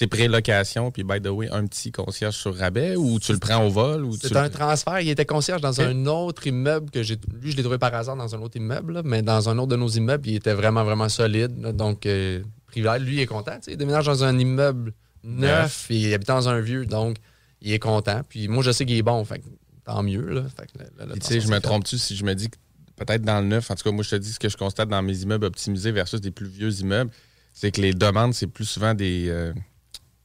[0.05, 3.33] euh, tu sais, pré-location, puis by the way, un petit concierge sur rabais, ou tu
[3.33, 4.05] le prends au vol?
[4.05, 5.01] ou C'est le- un transfert.
[5.01, 7.17] Il était concierge dans un autre immeuble que j'ai.
[7.41, 9.69] Lui, je l'ai trouvé par hasard dans un autre immeuble, là, mais dans un autre
[9.69, 11.53] de nos immeubles, il était vraiment, vraiment solide.
[11.61, 11.73] là.
[11.73, 13.03] donc, euh, privilège.
[13.03, 13.59] Lui, il est content.
[13.67, 14.93] Il déménage dans un immeuble
[15.25, 16.87] neuf et il habite dans un vieux.
[16.87, 17.17] Donc,
[17.61, 18.23] il est content.
[18.29, 19.25] Puis moi, je sais qu'il est bon.
[19.25, 19.43] Fait
[19.85, 20.23] tant mieux.
[20.29, 20.43] Là.
[20.57, 22.57] Fait que tu sais, je me trompe-tu si je me dis que
[22.97, 24.89] peut-être dans le neuf, en tout cas, moi, je te dis ce que je constate
[24.89, 27.11] dans mes immeubles optimisés versus des plus vieux immeubles,
[27.53, 29.27] c'est que les demandes, c'est plus souvent des.
[29.29, 29.53] euh,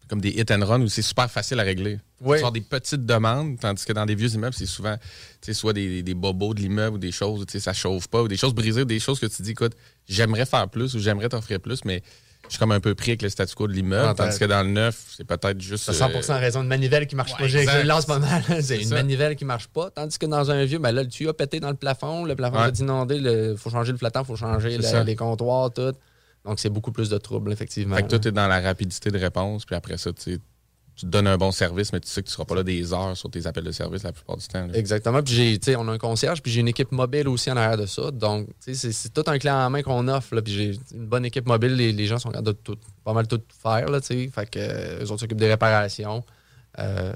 [0.10, 2.00] comme des hit and run où c'est super facile à régler.
[2.22, 2.38] Oui.
[2.54, 5.02] Des petites demandes, tandis que dans des vieux immeubles, c'est souvent tu
[5.42, 8.08] sais, soit des, des bobos de l'immeuble ou des choses où tu sais, ça chauffe
[8.08, 9.74] pas, ou des choses brisées, ou des choses que tu dis, écoute,
[10.08, 12.02] j'aimerais faire plus ou j'aimerais t'offrir plus, mais
[12.46, 14.46] je suis comme un peu pris avec le statu quo de l'immeuble, Ah, tandis que
[14.46, 15.86] dans le neuf, c'est peut-être juste.
[15.86, 16.62] T'as 100% euh, raison.
[16.62, 17.48] Une manivelle qui marche Ouais, pas.
[17.48, 18.42] J'ai lance pas mal.
[18.48, 18.96] C'est C'est une ça.
[18.96, 19.90] manivelle qui marche pas.
[19.92, 22.24] Tandis que dans un vieux, ben là, le tuyau a pété dans le plafond.
[22.24, 22.70] Le plafond Ouais.
[22.70, 23.16] est inondé.
[23.18, 25.92] Il faut changer le flottant, il faut changer la- les comptoirs, tout.
[26.48, 27.96] Donc, c'est beaucoup plus de troubles, effectivement.
[27.96, 30.40] Fait que tout est dans la rapidité de réponse, puis après ça, tu
[30.98, 32.92] tu te donnes un bon service, mais tu sais que tu seras pas là des
[32.92, 34.66] heures sur tes appels de service la plupart du temps.
[34.66, 34.74] là.
[34.74, 35.22] Exactement.
[35.22, 37.58] Puis j'ai, tu sais, on a un concierge, puis j'ai une équipe mobile aussi en
[37.58, 38.10] arrière de ça.
[38.10, 40.34] Donc, tu sais, c'est, tout un clé en main qu'on offre.
[40.34, 41.76] Là, puis j'ai une bonne équipe mobile.
[41.76, 43.92] Les, les gens sont capables de tout, pas mal tout faire.
[43.92, 46.24] Là, tu fait que eux autres s'occupent des réparations.
[46.80, 47.12] Euh.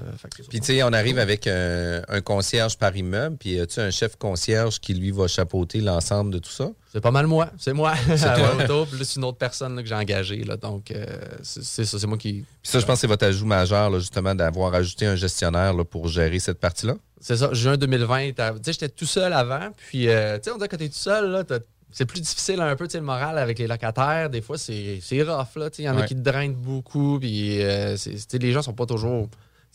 [0.48, 4.16] Puis, tu sais, on arrive avec un, un concierge par immeuble, puis as-tu un chef
[4.16, 6.70] concierge qui, lui, va chapeauter l'ensemble de tout ça?
[6.92, 7.48] C'est pas mal moi.
[7.58, 7.94] C'est moi.
[8.16, 8.34] C'est
[8.66, 8.86] toi.
[9.02, 10.42] C'est une autre personne là, que j'ai engagée.
[10.44, 11.06] Là, donc, euh,
[11.42, 11.98] c'est, ça.
[11.98, 12.32] C'est moi qui.
[12.62, 15.74] Puis ça, je pense que c'est votre ajout majeur, là, justement, d'avoir ajouté un gestionnaire
[15.88, 16.94] pour gérer cette partie-là.
[17.20, 18.32] C'est ça, juin 2020.
[18.32, 19.70] t'as- Tu sais, j'étais tout seul avant.
[19.88, 21.44] Puis, euh, tu sais, on dirait que quand t'es tout seul, là,
[21.92, 24.28] c'est plus difficile un peu, tu sais, le moral avec les locataires.
[24.28, 25.70] Des fois, c'est rough, là.
[25.70, 27.18] Tu sais, il y en a qui te drainent beaucoup.
[27.20, 27.58] Puis,
[27.96, 29.28] c'est- tu sais, les gens sont pas toujours.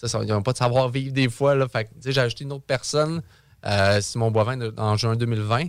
[0.06, 1.68] Sais, Ils n'ont pas de savoir-vivre des fois, là.
[1.68, 3.22] Fait j'ai ajouté une autre personne,
[3.66, 5.66] euh, Simon Boivin, de- en juin 2020.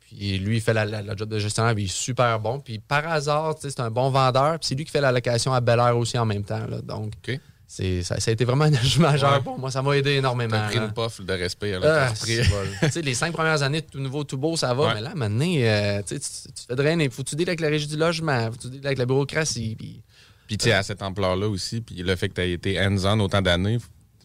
[0.00, 2.60] Puis lui, il fait la, la- la job de gestionnaire, puis il est super bon.
[2.60, 4.58] Puis par hasard, c'est un bon vendeur.
[4.58, 6.66] Puis c'est lui qui fait la location à Bel Air aussi en même temps.
[6.66, 6.82] Là.
[6.82, 7.12] Donc,
[7.66, 9.40] c'est, ça, ça a été vraiment un ajout majeur Ouais.
[9.40, 9.70] pour moi.
[9.70, 10.50] Ça m'a aidé énormément.
[10.58, 10.92] T'as pris là.
[11.18, 12.12] une de respect à Ah,
[13.02, 14.88] les cinq premières années, tout nouveau, tout beau, ça va.
[14.88, 14.94] Ouais.
[14.96, 17.08] Mais là, maintenant, euh, tu, sais, tu, tu te fais drainer.
[17.08, 18.50] Faut tu deals avec la régie du logement.
[18.52, 19.74] Faut tu deals avec la bureaucratie.
[19.78, 20.02] Puis,
[20.46, 23.20] Puis, tu sais, à cette ampleur-là aussi, puis le fait que tu aies été hands-on
[23.20, 23.78] autant d'années,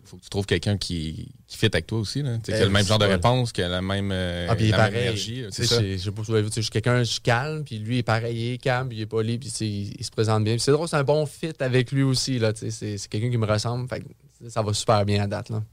[0.08, 2.38] faut que tu trouves quelqu'un qui, qui fit avec toi aussi, là.
[2.38, 4.78] Qui a le même genre de réponse, qui a la même, euh, ah, puis la
[4.78, 5.02] même pareil.
[5.04, 5.46] énergie.
[5.52, 8.04] C'est sais, pas vu, sais, je suis quelqu'un, je suis calme, puis lui, il est
[8.04, 10.58] pareil, il est calme, puis il est poli, puis il, il se présente bien.
[10.58, 13.88] C'est drôle, c'est un bon fit avec lui aussi, C'est quelqu'un qui me ressemble.
[13.90, 15.64] Fait que ça va super bien à date, là.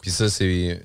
[0.00, 0.82] Puis ça, c'est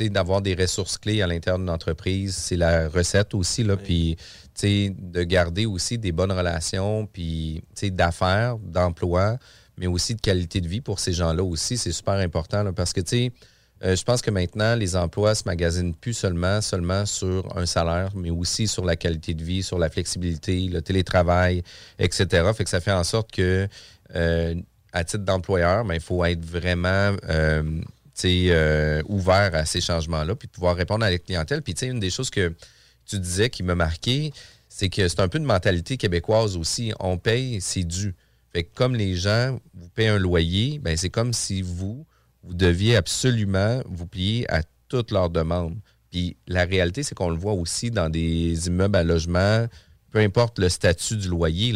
[0.00, 3.62] d'avoir des ressources clés à l'intérieur d'une entreprise, c'est la recette aussi.
[3.62, 4.22] Là, Puis tu
[4.54, 9.38] sais, de garder aussi des bonnes relations, puis tu sais, d'affaires, d'emploi,
[9.76, 12.62] mais aussi de qualité de vie pour ces gens-là aussi, c'est super important.
[12.62, 13.32] là, parce que tu sais,
[13.84, 18.10] euh, je pense que maintenant, les emplois se magasinent plus seulement, seulement sur un salaire,
[18.14, 21.62] mais aussi sur la qualité de vie, sur la flexibilité, le télétravail,
[21.98, 22.50] etc.
[22.56, 23.68] Fait que ça fait en sorte que,
[24.14, 24.54] euh,
[24.92, 27.62] à titre d'employeur, ben, il faut être vraiment euh,
[28.24, 31.62] euh, ouvert à ces changements-là, puis pouvoir répondre à la clientèle.
[31.62, 32.52] Puis, tu sais, une des choses que
[33.06, 34.32] tu disais qui m'a marqué,
[34.68, 36.92] c'est que c'est un peu une mentalité québécoise aussi.
[37.00, 38.14] On paye, c'est dû.
[38.52, 42.06] Fait que comme les gens vous payent un loyer, ben c'est comme si vous,
[42.42, 45.76] vous deviez absolument vous plier à toutes leurs demandes.
[46.10, 49.66] Puis la réalité, c'est qu'on le voit aussi dans des immeubles à logement,
[50.12, 51.74] peu importe le statut du loyer.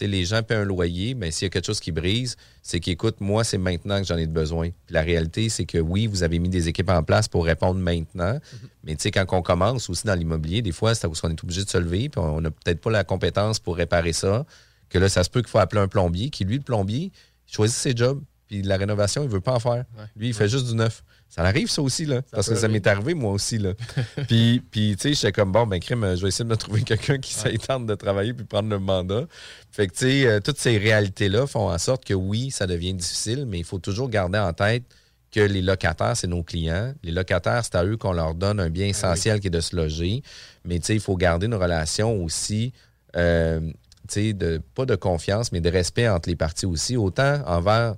[0.00, 3.20] Les gens paient un loyer, mais s'il y a quelque chose qui brise, c'est qu'écoute,
[3.20, 4.70] moi, c'est maintenant que j'en ai besoin.
[4.86, 7.78] Puis la réalité, c'est que oui, vous avez mis des équipes en place pour répondre
[7.78, 8.38] maintenant,
[8.82, 11.42] mais tu sais, quand on commence aussi dans l'immobilier, des fois, c'est parce qu'on est
[11.42, 14.44] obligé de se lever, puis on n'a peut-être pas la compétence pour réparer ça,
[14.88, 17.12] que là, ça se peut qu'il faut appeler un plombier, qui, lui, le plombier,
[17.48, 19.84] il choisit ses jobs, puis la rénovation, il veut pas en faire.
[20.16, 21.02] Lui, il fait juste du neuf.
[21.34, 22.22] Ça arrive, ça aussi, là.
[22.30, 23.72] parce que ça m'est arrivé, moi aussi, là.
[24.28, 26.82] puis, puis tu sais, j'étais comme, bon, ben, crime, je vais essayer de me trouver
[26.82, 29.24] quelqu'un qui s'étende de travailler puis prendre le mandat.
[29.72, 32.94] Fait que, tu sais, euh, toutes ces réalités-là font en sorte que oui, ça devient
[32.94, 34.84] difficile, mais il faut toujours garder en tête
[35.32, 36.94] que les locataires, c'est nos clients.
[37.02, 39.74] Les locataires, c'est à eux qu'on leur donne un bien essentiel qui est de se
[39.74, 40.22] loger.
[40.64, 42.72] Mais, tu sais, il faut garder une relation aussi,
[43.16, 43.74] euh, tu
[44.08, 47.96] sais, de, pas de confiance, mais de respect entre les parties aussi, autant envers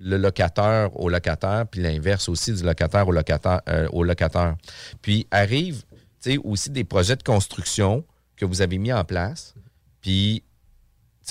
[0.00, 3.60] le locataire au locataire, puis l'inverse aussi du locataire au locataire.
[3.68, 4.56] euh, au locataire.
[5.02, 5.82] Puis arrive
[6.20, 8.04] tu sais, aussi des projets de construction
[8.36, 9.54] que vous avez mis en place.
[10.00, 10.42] Puis,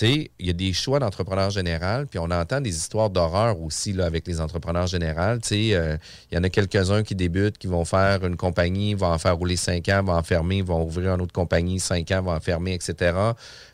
[0.03, 4.05] il y a des choix d'entrepreneurs général, puis on entend des histoires d'horreur aussi là,
[4.05, 5.39] avec les entrepreneurs généraux.
[5.51, 5.97] Euh,
[6.32, 9.36] il y en a quelques-uns qui débutent, qui vont faire une compagnie, vont en faire
[9.36, 12.39] rouler cinq ans, vont en fermer, vont ouvrir une autre compagnie, cinq ans, vont en
[12.39, 13.15] fermer, etc.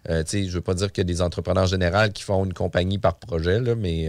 [0.10, 3.00] Euh, je veux pas dire qu'il y a des entrepreneurs généraux qui font une compagnie
[3.00, 4.08] par projet, là, mais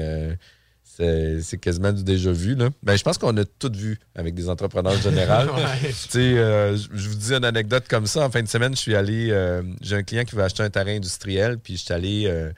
[0.97, 2.55] c'est quasiment du déjà vu.
[2.55, 2.71] Là.
[2.83, 5.53] Ben, je pense qu'on a tout vu avec des entrepreneurs généraux.
[5.55, 5.93] Ouais.
[6.17, 8.25] Euh, je vous dis une anecdote comme ça.
[8.27, 9.29] En fin de semaine, je suis allé.
[9.31, 12.53] euh, J'ai un client qui veut acheter un terrain industriel, puis je suis allé euh,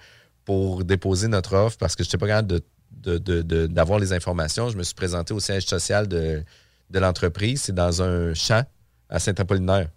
[0.45, 2.61] pour déposer notre offre parce que je n'étais pas capable
[3.68, 4.68] d'avoir les informations.
[4.70, 6.43] Je me suis présenté au siège social de,
[6.91, 7.62] de l'entreprise.
[7.62, 8.62] C'est dans un champ
[9.09, 9.89] à Saint-Apollinaire.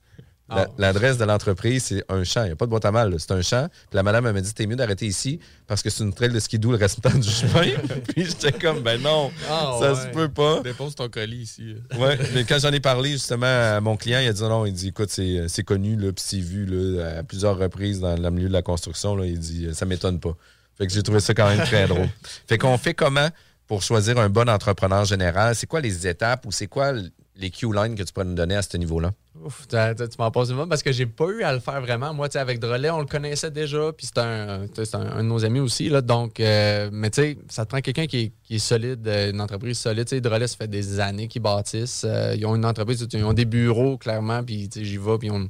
[0.49, 0.67] Ah.
[0.77, 2.41] L'adresse de l'entreprise, c'est un champ.
[2.43, 3.15] Il n'y a pas de boîte à mal.
[3.19, 3.67] C'est un champ.
[3.69, 6.39] Puis la madame m'a dit T'es mieux d'arrêter ici parce que c'est une trail de
[6.39, 7.67] skidoo le restant du chemin.
[8.13, 10.01] Puis j'étais comme Ben non, Ah, ça ouais.
[10.01, 10.61] se peut pas.
[10.61, 11.75] Dépose ton colis ici.
[11.97, 14.73] Ouais, mais quand j'en ai parlé justement à mon client, il a dit non, il
[14.73, 18.31] dit écoute, c'est c'est connu, là, puis c'est vu là, à plusieurs reprises dans le
[18.31, 19.15] milieu de la construction.
[19.15, 20.35] Là, il dit ça m'étonne pas.
[20.77, 22.07] Fait que j'ai trouvé ça quand même très drôle.
[22.47, 23.27] Fait qu'on fait comment
[23.67, 25.53] pour choisir un bon entrepreneur général?
[25.55, 26.93] C'est quoi les étapes ou c'est quoi
[27.39, 29.11] les Q-lines que tu pourrais nous donner à ce niveau-là?
[29.43, 29.77] Ouf, tu
[30.19, 32.13] m'en poses une parce que j'ai pas eu à le faire vraiment.
[32.13, 35.61] Moi, avec Drolet, on le connaissait déjà, puis c'est un, un, un de nos amis
[35.61, 35.89] aussi.
[35.89, 39.07] Là, donc, euh, mais tu sais, ça te prend quelqu'un qui est, qui est solide,
[39.07, 40.05] euh, une entreprise solide.
[40.05, 42.05] Tu sais, Drolet, ça fait des années qu'ils bâtissent.
[42.05, 45.49] Euh, ils ont une entreprise, ils ont des bureaux, clairement, puis j'y vais, puis ont,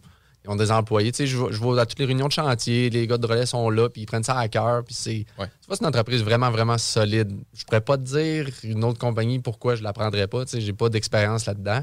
[0.50, 1.12] ils ont des employés.
[1.12, 3.46] Tu sais, je, vais- je à toutes les réunions de chantier, les gars de Drolet
[3.46, 5.26] sont là, puis ils prennent ça à cœur, puis c'est.
[5.26, 7.32] Tu vois, c'est une entreprise vraiment, vraiment solide.
[7.54, 10.44] Je pourrais pas te dire une autre compagnie pourquoi je la prendrais pas.
[10.46, 11.82] Tu sais, j'ai pas d'expérience là-dedans.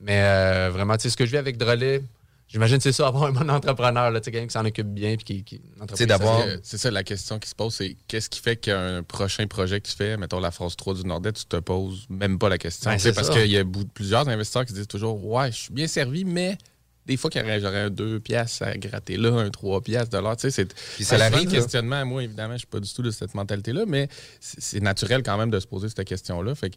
[0.00, 2.02] Mais euh, vraiment, tu sais, ce que je vis avec Drolet,
[2.48, 4.88] j'imagine que c'est ça, avoir un bon entrepreneur, là, tu sais, quelqu'un qui s'en occupe
[4.88, 6.60] bien, puis qui, qui entreprise solide.
[6.62, 9.88] C'est ça la question qui se pose, c'est qu'est-ce qui fait qu'un prochain projet que
[9.88, 12.90] tu fais, mettons la phase 3 du Nordais, tu te poses même pas la question.
[12.90, 13.34] Ben, c'est parce ça.
[13.34, 13.64] qu'il y a
[13.94, 16.58] plusieurs investisseurs qui disent toujours Ouais, je suis bien servi, mais
[17.06, 20.10] des fois qu'il y aurait- j'aurais un 2 piastres à gratter là, un 3 piastres
[20.16, 20.36] de l'heure.
[20.36, 22.04] Tu sais, c'est le questionnement.
[22.04, 24.08] Moi, évidemment, je suis pas du tout de cette mentalité-là, mais
[24.40, 26.54] c'est naturel quand même de se poser cette question-là.
[26.54, 26.76] Fait que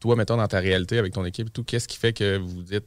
[0.00, 2.84] toi, mettons, dans ta réalité avec ton équipe, tout, qu'est-ce qui fait que vous dites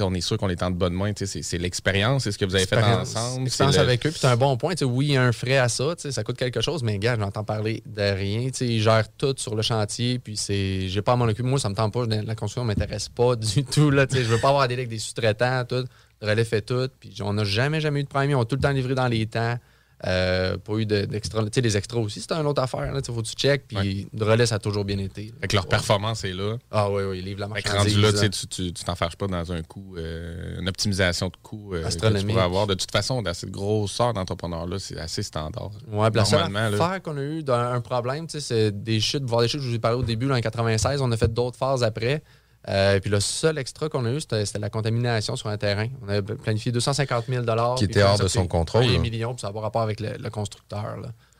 [0.00, 1.12] on est sûr qu'on est en de bonne main.
[1.14, 3.44] C'est l'expérience, c'est ce que vous avez fait ensemble.
[3.46, 4.72] Expérience c'est le- avec eux, puis c'est un bon point.
[4.80, 7.44] Oui, il y a un frais à ça, ça coûte quelque chose, mais gars, j'entends
[7.44, 8.48] parler de rien.
[8.62, 10.88] Ils gèrent tout sur le chantier, puis c'est.
[10.88, 11.42] J'ai pas à m'en occuper.
[11.46, 12.06] Moi, ça me tente pas.
[12.06, 13.90] La construction m'intéresse pas du tout.
[13.90, 15.84] Là, je veux pas avoir des avec des sous-traitants, tout.
[16.22, 16.88] Relais fait tout.
[17.00, 18.30] Puis on n'a jamais, jamais eu de problème.
[18.30, 19.58] Ils ont tout le temps livré dans les temps.
[20.04, 21.42] Euh, pas eu de- d'extra.
[21.44, 22.92] tu sais, les extras aussi, c'est une autre affaire.
[22.92, 23.68] Il faut que tu checkes.
[23.68, 25.26] Puis le relais, ça a toujours bien été.
[25.26, 25.32] là.
[25.42, 26.56] Fait que leur performance est là.
[26.72, 28.04] Ah oui, oui, ils livrent la Fait que marchandise.
[28.04, 31.84] rendu là, tu t'en fâches pas dans un coût, euh, une optimisation de coûts euh,
[31.84, 32.66] que tu pourrais avoir.
[32.66, 35.70] De toute façon, dans cette grosseur d'entrepreneur-là, c'est assez standard.
[35.70, 39.46] Puis la seule affaire qu'on a eu d'un un problème, c'est des chutes, voir des
[39.48, 41.84] chutes, je vous ai parlé au début, là, en 96, on a fait d'autres phases
[41.84, 42.24] après.
[42.68, 45.88] Euh, puis le seul extra qu'on a eu, c'était la contamination sur un terrain.
[46.02, 47.44] On avait planifié 250 000
[47.76, 48.98] Qui était hors de son contrôle, Un là.
[48.98, 50.96] million, puis ça a pas rapport avec le, le constructeur.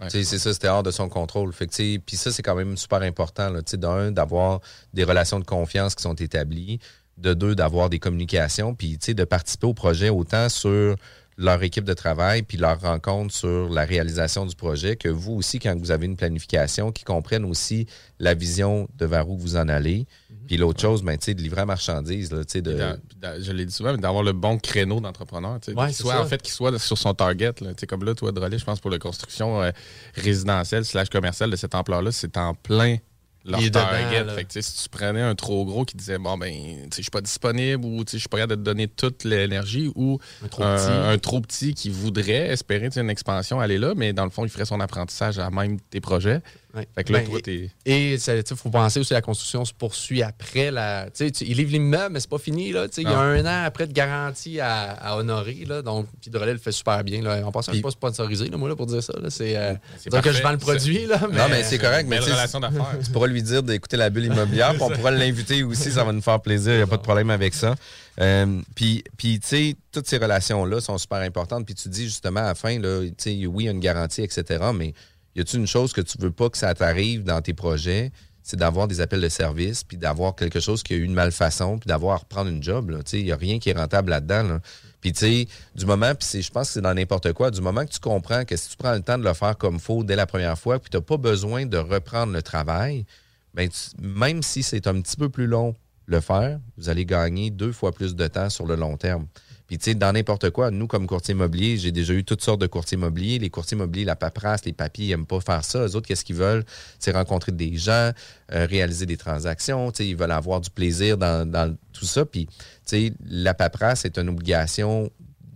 [0.08, 1.52] C'est ça, c'était hors de son contrôle.
[1.52, 3.52] Puis ça, c'est quand même super important.
[3.74, 4.60] D'un, d'avoir
[4.92, 6.80] des relations de confiance qui sont établies.
[7.18, 8.74] De deux, d'avoir des communications.
[8.74, 10.96] Puis de participer au projet autant sur
[11.38, 15.58] leur équipe de travail, puis leur rencontre sur la réalisation du projet, que vous aussi,
[15.58, 17.86] quand vous avez une planification, qui comprennent aussi
[18.18, 20.06] la vision de vers où vous en allez.
[20.46, 22.32] Puis l'autre chose, ben, tu sais, de livrer la marchandise.
[22.32, 22.60] Là, de...
[22.60, 25.58] Dans- dans- je l'ai dit souvent, mais d'avoir le bon créneau d'entrepreneur.
[25.74, 26.22] Ouais, soit, ça.
[26.22, 27.52] en fait, qu'il soit sur son target.
[27.60, 29.70] Là, comme là, toi, Drolet, je pense pour la construction euh,
[30.14, 32.96] résidentielle slash commerciale de cette ampleur-là, c'est en plein
[33.44, 34.24] leur Il est dedans, target.
[34.36, 36.52] Fait que, sais, si tu prenais un trop gros qui disait bon ben
[36.94, 40.20] je suis pas disponible ou je suis pas capable de te donner toute l'énergie ou
[40.44, 40.86] Un trop un, petit.
[41.14, 44.48] un trop petit qui voudrait espérer une expansion aller là, mais dans le fond, il
[44.48, 46.40] ferait son apprentissage à même tes projets.
[46.74, 46.88] Ouais.
[46.94, 47.70] Fait que là, Ben, toi, t'es.
[47.84, 51.08] Et il faut penser aussi à la construction se poursuit après la.
[51.10, 52.72] Tu ils livrent l'immeuble, mais c'est pas fini.
[52.72, 53.16] Là, il y a Non.
[53.18, 55.64] un an après de garantie à, à honorer.
[55.66, 57.20] Là, donc, puis Drolet le fait super bien.
[57.22, 57.46] Là.
[57.46, 59.12] En passant, je suis pas sponsorisé, là, moi, là, pour dire ça.
[59.28, 59.74] C'est euh,
[60.10, 61.06] dire que je vends le produit.
[61.06, 62.06] Là, Non, mais c'est correct.
[62.08, 62.98] Mais relation d'affaires.
[63.04, 66.12] Tu pourras lui dire d'écouter la bulle immobilière, puis on pourra l'inviter aussi, ça va
[66.12, 67.74] nous faire plaisir, il n'y a pas de problème avec ça.
[68.20, 71.64] Euh, puis, puis, tu sais, toutes ces relations-là sont super importantes.
[71.64, 74.62] Puis tu dis justement à la fin, là, oui, il y a une garantie, etc.,
[74.74, 74.92] mais
[75.36, 78.12] y a-t-il une chose que tu veux pas que ça t'arrive dans tes projets?
[78.42, 81.78] C'est d'avoir des appels de service, puis d'avoir quelque chose qui a eu une malfaçon,
[81.78, 82.92] puis d'avoir à reprendre une job.
[83.12, 84.42] Il n'y a rien qui est rentable là-dedans.
[84.42, 84.60] là.
[85.00, 87.90] Puis, tu du moment, puis je pense que c'est dans n'importe quoi, du moment que
[87.90, 90.26] tu comprends que si tu prends le temps de le faire comme faut dès la
[90.26, 93.04] première fois, puis tu n'as pas besoin de reprendre le travail,
[93.52, 93.68] ben,
[94.00, 95.74] même si c'est un petit peu plus long
[96.06, 99.26] le faire, vous allez gagner deux fois plus de temps sur le long terme.
[99.72, 102.60] Puis tu sais, dans n'importe quoi, nous, comme courtier immobilier, j'ai déjà eu toutes sortes
[102.60, 103.38] de courtiers immobiliers.
[103.38, 105.86] Les courtiers immobiliers, la paperasse, les papiers, ils n'aiment pas faire ça.
[105.86, 106.62] Eux autres, qu'est-ce qu'ils veulent?
[106.98, 108.10] C'est rencontrer des gens,
[108.52, 109.90] euh, réaliser des transactions.
[109.90, 112.26] Tu sais, ils veulent avoir du plaisir dans, dans tout ça.
[112.26, 112.52] Puis, tu
[112.84, 115.08] sais, la paperasse est une obligation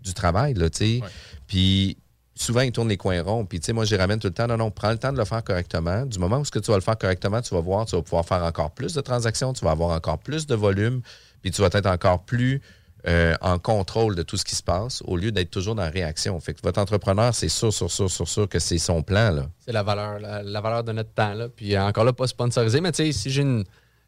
[0.03, 1.01] du travail, là, tu sais.
[1.47, 1.99] Puis,
[2.35, 3.45] souvent, ils tournent les coins ronds.
[3.45, 4.47] Puis, tu sais, moi, les ramène tout le temps.
[4.47, 6.07] Non, non, prends le temps de le faire correctement.
[6.07, 8.01] Du moment où ce que tu vas le faire correctement, tu vas voir, tu vas
[8.01, 11.03] pouvoir faire encore plus de transactions, tu vas avoir encore plus de volume,
[11.43, 12.63] puis tu vas être encore plus
[13.09, 15.91] euh, en contrôle de tout ce qui se passe au lieu d'être toujours dans la
[15.91, 16.39] réaction.
[16.41, 19.47] Fait que votre entrepreneur, c'est sûr, sûr, sûr, sûr, sûr que c'est son plan, là.
[19.61, 21.35] C'est la valeur, la, valeur de notre temps.
[21.35, 21.49] Là.
[21.49, 23.65] Puis encore là, pas sponsorisé, mais tu sais, si j'ai une,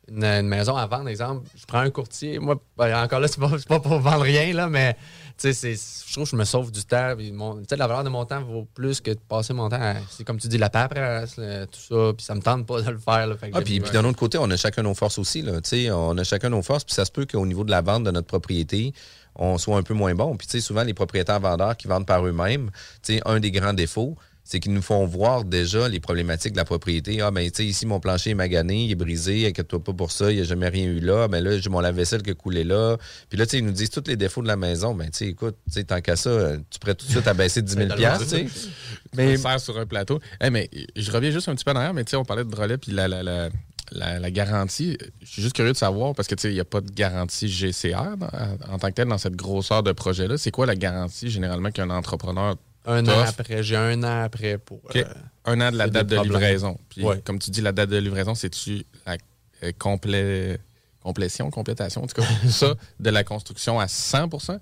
[0.08, 2.40] une, maison à vendre, exemple, je prends un courtier.
[2.40, 4.96] Moi, ben, encore là, c'est pas, pas pour vendre rien, là, mais
[5.42, 7.14] je trouve que je me sauve du temps.
[7.32, 10.24] Mon- la valeur de mon temps vaut plus que de passer mon temps à, c'est
[10.24, 12.12] comme tu dis, la paperasse, tout ça.
[12.16, 13.26] Puis ça me tente pas de le faire.
[13.26, 15.42] Là, Fait Ah, puis, puis d'un autre côté, on a chacun nos forces aussi.
[15.42, 15.60] Là.
[15.94, 18.10] On a chacun nos forces, puis ça se peut qu'au niveau de la vente de
[18.10, 18.92] notre propriété,
[19.36, 20.36] on soit un peu moins bon.
[20.36, 22.70] Puis tu sais, souvent, les propriétaires vendeurs qui vendent par eux-mêmes,
[23.02, 24.16] tu sais, un des grands défauts,
[24.50, 27.20] c'est qu'ils nous font voir déjà les problématiques de la propriété.
[27.20, 30.10] Ah, ben, tu sais, ici, mon plancher est magané, il est brisé, inquiète-toi pas pour
[30.10, 31.28] ça, il n'y a jamais rien eu là.
[31.28, 32.96] Ben là, j'ai mon lave-vaisselle qui a coulé là.
[33.28, 34.94] Puis là, tu sais, ils nous disent tous les défauts de la maison.
[34.94, 37.60] Ben, tu sais, écoute, tu sais, tant qu'à ça, tu pourrais tout de suite abaisser
[37.60, 38.68] 10 000 piastres, tu sais.
[39.14, 40.18] Mais faire sur un plateau.
[40.42, 42.44] Eh, mais je reviens juste un petit peu en arrière, mais tu sais, on parlait
[42.44, 43.50] de relais puis la, la, la,
[43.92, 44.96] la- la garantie.
[45.22, 46.90] Je suis juste curieux de savoir parce que tu sais, il n'y a pas de
[46.90, 48.28] garantie GCR dans-
[48.72, 50.38] en tant que tel dans cette grosseur de projet-là.
[50.38, 54.80] C'est quoi la garantie généralement qu'un entrepreneur Un an après, j'ai un an après pour.
[54.96, 55.04] Euh,
[55.44, 56.32] un an de la date de problèmes.
[56.40, 56.78] livraison.
[56.88, 57.20] Puis, Ouais.
[57.24, 59.16] comme tu dis, la date de livraison, c'est-tu la
[59.64, 60.58] euh, complé-
[61.02, 64.58] complétion, complétation, en tout cas, ça, de la construction à 100%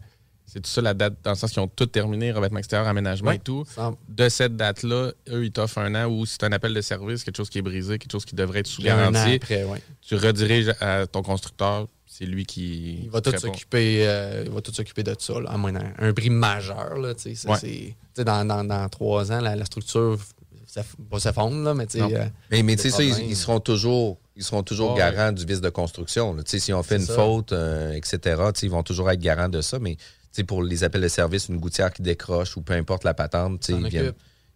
[0.47, 3.33] C'est tout ça la date, dans le sens qu'ils ont tout terminé, revêtement extérieur, aménagement
[3.33, 3.65] et tout.
[4.09, 7.25] De cette date-là, eux, ils t'offrent un an ou si c'est un appel de service,
[7.25, 9.83] quelque chose qui est brisé, quelque chose qui devrait être sous garantie, après, ouais.
[10.03, 11.89] tu rediriges à ton constructeur,
[12.19, 13.01] c'est lui qui.
[13.05, 15.93] Il va tout s'occuper euh, il va tout s'occuper de ça, là, à moins d'un
[15.99, 16.97] un prix majeur.
[16.99, 17.59] Là, tu sais, ça, Ouais.
[17.59, 20.19] c'est- tu sais, dans, dans, dans trois ans, la, la structure
[20.67, 22.05] s'eff- va s'effondre, là, mais tu sais.
[22.05, 24.99] Euh, mais mais tu sais, ça, ils, ils seront toujours, ils seront toujours Ouais.
[24.99, 26.35] garants du vice de construction.
[26.35, 26.43] là.
[26.43, 27.15] Tu sais, Si on fait C'est une ça.
[27.17, 28.19] faute, euh, etc.,
[28.55, 29.79] tu sais, ils vont toujours être garants de ça.
[29.79, 30.03] Mais tu
[30.33, 33.61] sais, pour les appels de service, une gouttière qui décroche ou peu importe la patente,
[33.61, 34.13] tu sais, S'en ils viennent,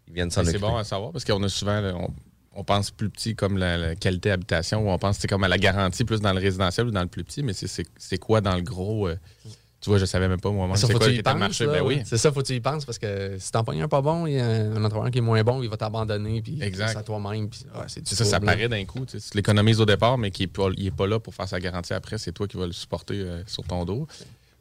[0.09, 0.59] ils viennent s'en occuper.
[0.59, 2.09] C'est bon à savoir parce qu'on a souvent, là, on,
[2.55, 5.49] on pense plus petit comme la, la qualité habitation ou on pense c'est comme à
[5.49, 8.57] la garantie plus dans le résidentiel ou dans le plus petit, mais c'est- quoi dans
[8.57, 9.09] le gros?
[9.09, 9.17] euh,
[9.81, 10.77] tu vois, je savais même pas moi-même.
[10.77, 11.65] Ça, C'est quoi tu y était le penses, marché?
[11.65, 12.03] là, Ben oui.
[12.05, 14.27] C'est ça, faut que tu y penses parce que si t'en pognes un pas bon,
[14.27, 17.03] il y a un entrepreneur qui est moins bon, il va t'abandonner, puis c'est à
[17.03, 17.45] toi-même.
[17.45, 17.51] ouais,
[17.87, 19.07] c'est C'est ça, ça paraît d'un coup.
[19.07, 19.31] tu sais.
[19.31, 21.59] Tu l'économises au départ, mais qui est pas, il est pas là pour faire sa
[21.61, 22.19] garantie après.
[22.19, 24.07] C'est toi qui vas le supporter euh, sur ton dos.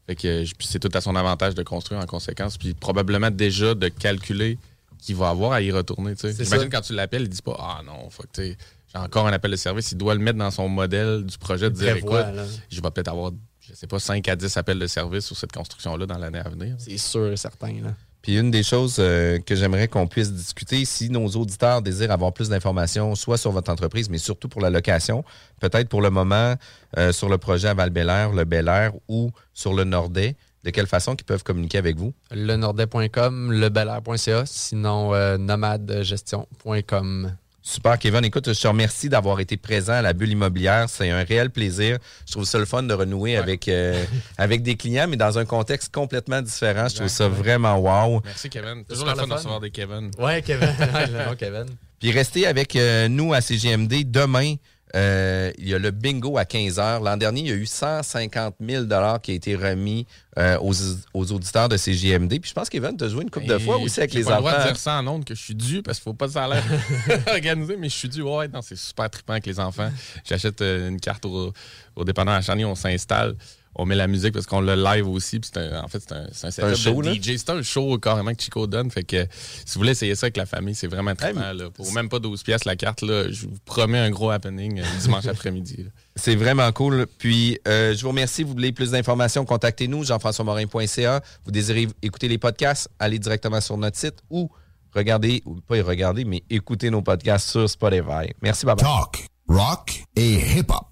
[0.07, 2.57] Fait que c'est tout à son avantage de construire en conséquence.
[2.57, 4.57] Puis probablement déjà de calculer
[5.01, 6.15] qu'il va avoir à y retourner.
[6.15, 6.33] tu sais.
[6.33, 8.57] C'est J'imagine quand tu l'appelles, il dit pas Ah non, faut que j'ai
[8.95, 9.91] encore un appel de service.
[9.91, 12.43] Il doit le mettre dans son modèle du projet, de dire prévoit, écoute, là.
[12.69, 13.31] je vais peut-être avoir,
[13.61, 16.49] je sais pas, 5 à 10 appels de service sur cette construction-là dans l'année à
[16.49, 16.75] venir.
[16.79, 17.73] C'est sûr et certain.
[17.83, 17.93] Là.
[18.21, 22.33] Puis une des choses euh, que j'aimerais qu'on puisse discuter, si nos auditeurs désirent avoir
[22.33, 25.23] plus d'informations, soit sur votre entreprise, mais surtout pour la location,
[25.61, 26.55] peut-être pour le moment
[26.97, 30.87] euh, sur le projet à val le Bel Air ou sur le Nordais, de quelle
[30.87, 32.13] façon qu'ils peuvent communiquer avec vous?
[32.31, 37.31] Lenordet.com, lebelair.ca, sinon euh, nomadegestion.com.
[37.61, 38.23] Super, Kevin.
[38.23, 40.89] Écoute, je te remercie d'avoir été présent à la bulle immobilière.
[40.89, 41.99] C'est un réel plaisir.
[42.25, 44.03] Je trouve ça le fun de renouer avec, euh,
[44.37, 46.87] avec des clients, mais dans un contexte complètement différent.
[46.87, 48.21] Je trouve ça vraiment wow.
[48.25, 48.85] Merci, Kevin.
[48.85, 50.09] Toujours le fun de recevoir des Kevin.
[50.17, 50.69] Ouais, Kevin.
[50.79, 51.65] Ouais, le nom Kevin.
[51.99, 54.09] Puis restez avec euh, nous à CGMD.
[54.09, 54.55] Demain,
[54.95, 57.03] euh, il y a le bingo à 15 h.
[57.03, 58.85] L'an dernier, il y a eu 150 000
[59.21, 60.73] qui a été remis euh, aux,
[61.13, 62.39] aux auditeurs de CGMD.
[62.39, 64.35] Puis je pense qu'Evan, as joué une couple de fois aussi avec J'ai les pas
[64.35, 64.67] le droit de enfants.
[64.67, 66.63] dire ça en ondes que je suis dû parce qu'il faut pas a l'air
[67.27, 68.21] organisé, mais je suis dû.
[68.21, 69.91] Ouais, non, c'est super trippant avec les enfants.
[70.27, 71.53] J'achète euh, une carte au,
[71.95, 73.35] au dépanneur à Charny, on s'installe.
[73.75, 75.39] On met la musique parce qu'on le live aussi.
[75.39, 77.13] puis un- en fait, c'est un, c'est un setup un show, de?
[77.13, 77.37] DJ.
[77.37, 78.89] C'est un show carrément que Chico donne.
[78.91, 79.25] Fait que
[79.65, 81.53] si vous voulez essayer ça avec la famille, c'est vraiment trippant.
[81.53, 81.69] là.
[81.69, 84.83] Pour même pas 12 pièces la carte, là, je vous promets un gros happening euh,
[85.01, 85.85] dimanche après-midi.
[86.15, 87.05] C'est vraiment cool.
[87.19, 88.43] Puis, euh, je vous remercie.
[88.43, 91.21] Vous voulez plus d'informations, contactez-nous, jean-françois-morin.ca.
[91.45, 94.49] Vous désirez écouter les podcasts, allez directement sur notre site ou
[94.93, 98.33] regardez, ou pas y regarder, mais écoutez nos podcasts sur Spotify.
[98.41, 100.88] Merci, bye Talk, rock et hip-hop.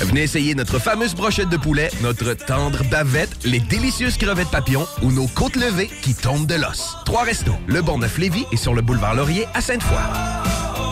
[0.00, 5.12] Venez essayer notre fameuse brochette de poulet, notre tendre bavette, les délicieuses crevettes papillons ou
[5.12, 6.96] nos côtes levées qui tombent de l'os.
[7.04, 10.91] Trois restos, le Bon Neuf Lévis et sur le boulevard Laurier à Sainte-Foy.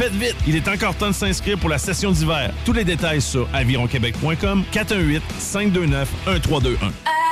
[0.00, 2.54] Faites vite, il est encore temps de s'inscrire pour la session d'hiver.
[2.64, 7.19] Tous les détails sur avironquebec.com 418 529 1321.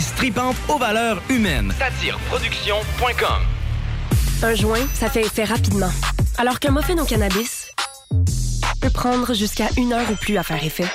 [0.00, 1.72] tripante aux valeurs humaines.
[1.78, 3.42] Satireproduction.com
[4.42, 5.90] Un joint, ça fait effet rapidement.
[6.38, 7.70] Alors qu'un muffin au cannabis
[8.80, 10.86] peut prendre jusqu'à une heure ou plus à faire effet.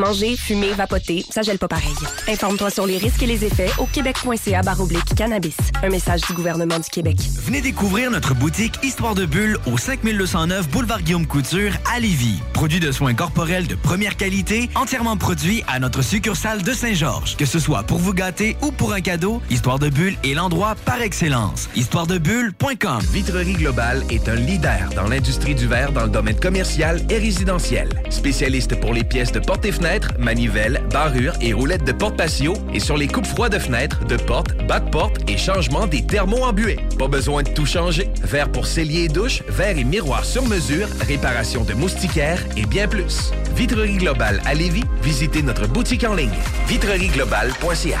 [0.00, 1.92] Manger, fumer, vapoter, ça gèle pas pareil.
[2.26, 5.56] Informe-toi sur les risques et les effets au québec.ca baroblique cannabis.
[5.82, 7.18] Un message du gouvernement du Québec.
[7.36, 12.40] Venez découvrir notre boutique Histoire de Bulle au 5209 Boulevard Guillaume Couture à Lévis.
[12.54, 17.36] Produit de soins corporels de première qualité, entièrement produit à notre succursale de Saint-Georges.
[17.36, 20.76] Que ce soit pour vous gâter ou pour un cadeau, Histoire de Bulle est l'endroit
[20.86, 21.68] par excellence.
[21.76, 27.18] Histoiredebulle.com Vitrerie Globale est un leader dans l'industrie du verre dans le domaine commercial et
[27.18, 27.90] résidentiel.
[28.08, 29.72] Spécialiste pour les pièces de portes et
[30.18, 34.16] manivelles, barrures et roulettes de porte patio et sur les coupes froides de fenêtres, de
[34.16, 36.78] portes, bas de porte et changement des thermos embués.
[36.98, 38.08] Pas besoin de tout changer.
[38.22, 42.86] Verre pour cellier et douche, verre et miroir sur mesure, réparation de moustiquaires et bien
[42.86, 43.32] plus.
[43.56, 46.30] Vitrerie Globale à Lévis, visitez notre boutique en ligne
[46.68, 48.00] vitrerieglobale.ca.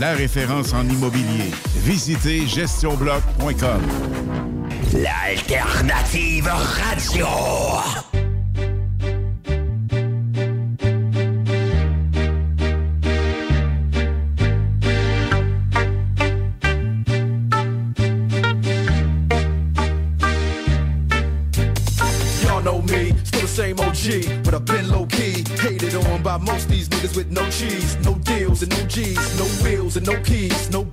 [0.00, 1.50] la référence en immobilier.
[1.76, 3.82] Visitez gestionbloc.com.
[4.94, 7.26] L'alternative radio.
[22.42, 25.44] Y'all know me, still the same OG, but I've been low key.
[25.60, 28.14] Hated on by most these niggas with no cheese, no
[28.62, 30.84] and no G's, no wheels and no keys, no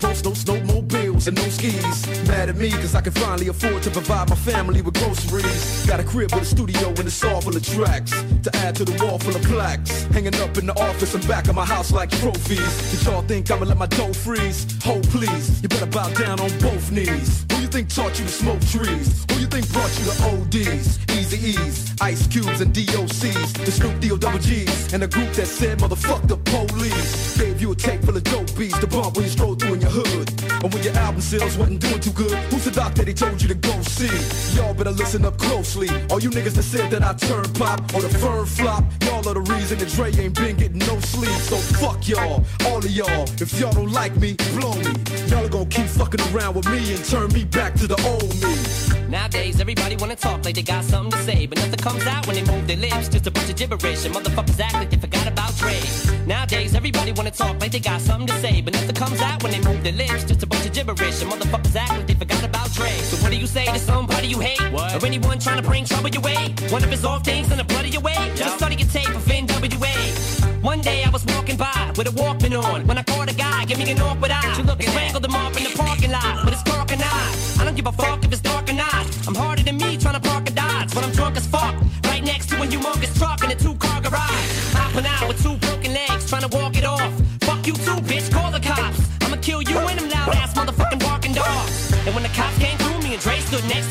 [1.30, 2.27] and no skis.
[2.27, 5.86] Mad at me cause I can finally afford to provide my family with groceries.
[5.86, 8.11] Got a crib with a studio and it's all full of tracks
[8.43, 10.03] to add to the wall full of plaques.
[10.05, 12.91] Hanging up in the office and back of my house like trophies.
[12.91, 14.65] Did y'all think I'ma let my dough freeze?
[14.84, 17.45] Hold please, you better bow down on both knees.
[17.51, 19.25] Who you think taught you to smoke trees?
[19.32, 20.99] Who you think brought you to ODs?
[21.17, 25.45] Easy E's, Ice Cubes and DOCs, the Snoop D-O double G's, and a group that
[25.45, 27.38] said motherfuck the police.
[27.38, 29.82] Gave you a tape full of dope beats to bump when you stroll through in
[29.82, 30.30] your hood.
[30.63, 33.41] And when your album sales wasn't doing too good, who's the doc that he told
[33.41, 34.55] you to go see?
[34.55, 35.89] Y'all better listen up closely.
[36.09, 39.34] All you niggas that said that I turn pop or the firm flop, y'all are
[39.34, 41.39] the reason that Dre ain't been getting no sleep.
[41.49, 43.24] So fuck y'all, all of y'all.
[43.39, 44.93] If y'all don't like me, blow me.
[45.28, 48.34] Y'all are gonna keep fucking around with me and turn me back to the old
[48.41, 48.99] me.
[49.10, 52.36] Nowadays, everybody wanna talk like they got something to say, but nothing comes out when
[52.36, 53.10] they move their lips.
[53.10, 55.80] Just a bunch of gibberish, and motherfuckers act like they forgot about Dre.
[56.28, 59.51] Nowadays, everybody wanna talk like they got something to say, but nothing comes out when
[59.51, 60.26] they move their lips.
[60.26, 62.91] Just a bunch of gibberish, and motherfuckers act like they forgot about Dre.
[63.10, 64.93] So what do you say to somebody you hate, what?
[64.93, 66.53] or anyone trying to bring trouble your way?
[66.70, 68.18] One of his off things in the blood of your way.
[68.36, 70.62] Just study your tape of NWA.
[70.62, 73.66] One day I was walking by with a Walkman on when I caught a guy,
[73.66, 74.55] give me an awkward eye.
[74.55, 77.36] You look and strangled him off in the parking lot with his dark and eye.
[77.60, 78.28] I don't give a fuck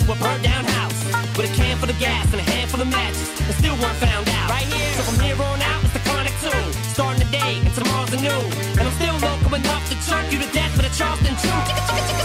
[0.08, 1.04] to a burned down house
[1.36, 3.96] with a can full of gas and a hand handful of matches, and still weren't
[3.96, 4.50] found out.
[4.50, 4.92] Right here.
[4.96, 6.62] So from here on out, it's the chronic two.
[6.94, 8.42] Starting the day and tomorrow's a new.
[8.78, 11.60] And I'm still local enough to choke you to death with a Charleston chew.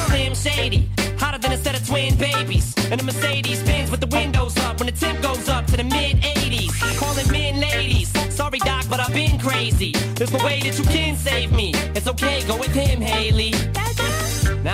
[0.08, 2.74] Slim Shady, hotter than a set of twin babies.
[2.92, 5.84] And a Mercedes Benz with the windows up when the temp goes up to the
[5.84, 6.72] mid 80s.
[6.98, 8.10] Calling men ladies.
[8.34, 9.92] Sorry, Doc, but I've been crazy.
[10.16, 11.74] There's no way that you can save me.
[11.96, 13.54] It's okay, go with him, Haley.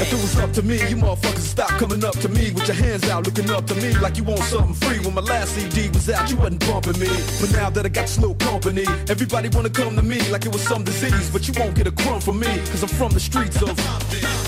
[0.00, 2.76] If it was up to me, you motherfuckers stop coming up to me with your
[2.76, 4.98] hands out, looking up to me like you want something free.
[4.98, 7.10] When my last CD was out, you wasn't bumping me.
[7.38, 10.62] But now that I got slow company, everybody wanna come to me like it was
[10.62, 11.28] some disease.
[11.30, 13.78] But you won't get a crumb from me, cause I'm from the streets of.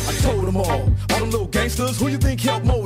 [0.08, 2.81] I told them all, all them little gangsters, who you think helped all?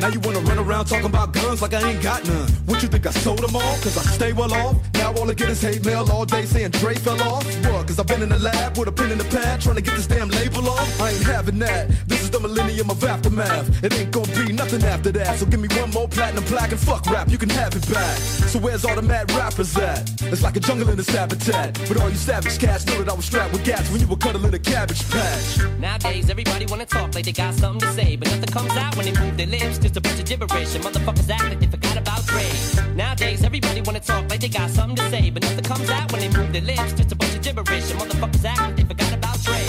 [0.00, 2.48] Now you wanna run around talking about guns like I ain't got none.
[2.64, 3.76] What you think I sold them all?
[3.84, 4.76] Cause I stay well off.
[4.94, 7.44] Now all I get is hate mail all day saying Dre fell off.
[7.66, 7.86] What?
[7.86, 9.94] Cause I've been in the lab with a pen in the pad trying to get
[9.94, 11.00] this damn label off.
[11.02, 11.90] I ain't having that.
[12.06, 13.84] This is the millennium of aftermath.
[13.84, 15.38] It ain't gonna be nothing after that.
[15.38, 18.16] So give me one more platinum plaque and fuck rap, you can have it back.
[18.48, 20.10] So where's all the mad rappers at?
[20.22, 21.78] It's like a jungle in this habitat.
[21.86, 24.16] But all you savage cats know that I was strapped with gas when you were
[24.16, 25.58] cuddling a cabbage patch.
[25.78, 29.04] Nowadays, everybody wanna talk like they got something to say, but nothing comes out when
[29.04, 29.89] they move their lips.
[29.90, 32.48] Just a bunch of gibberish, and motherfuckers act like they forgot about Dre.
[32.94, 36.20] Nowadays, everybody wanna talk like they got something to say, but nothing comes out when
[36.20, 36.92] they move their lips.
[36.92, 39.60] Just a bunch of gibberish, and motherfuckers act like they forgot about Dre.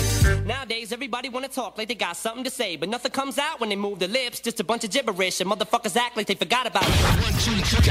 [0.45, 3.69] Nowadays, everybody wanna talk like they got something to say, but nothing comes out when
[3.69, 4.39] they move their lips.
[4.39, 6.95] Just a bunch of gibberish, and motherfuckers act like they forgot about it.
[7.01, 7.87] 96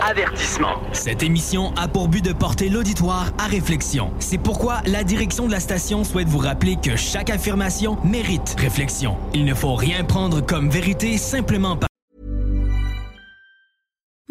[0.00, 0.80] Avertissement.
[0.92, 4.10] Cette émission a pour but de porter l'auditoire à réflexion.
[4.20, 9.18] C'est pourquoi la direction de la station souhaite vous rappeler que chaque affirmation mérite réflexion.
[9.34, 11.90] Il ne faut rien prendre comme vérité simplement par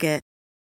[0.00, 0.29] Target.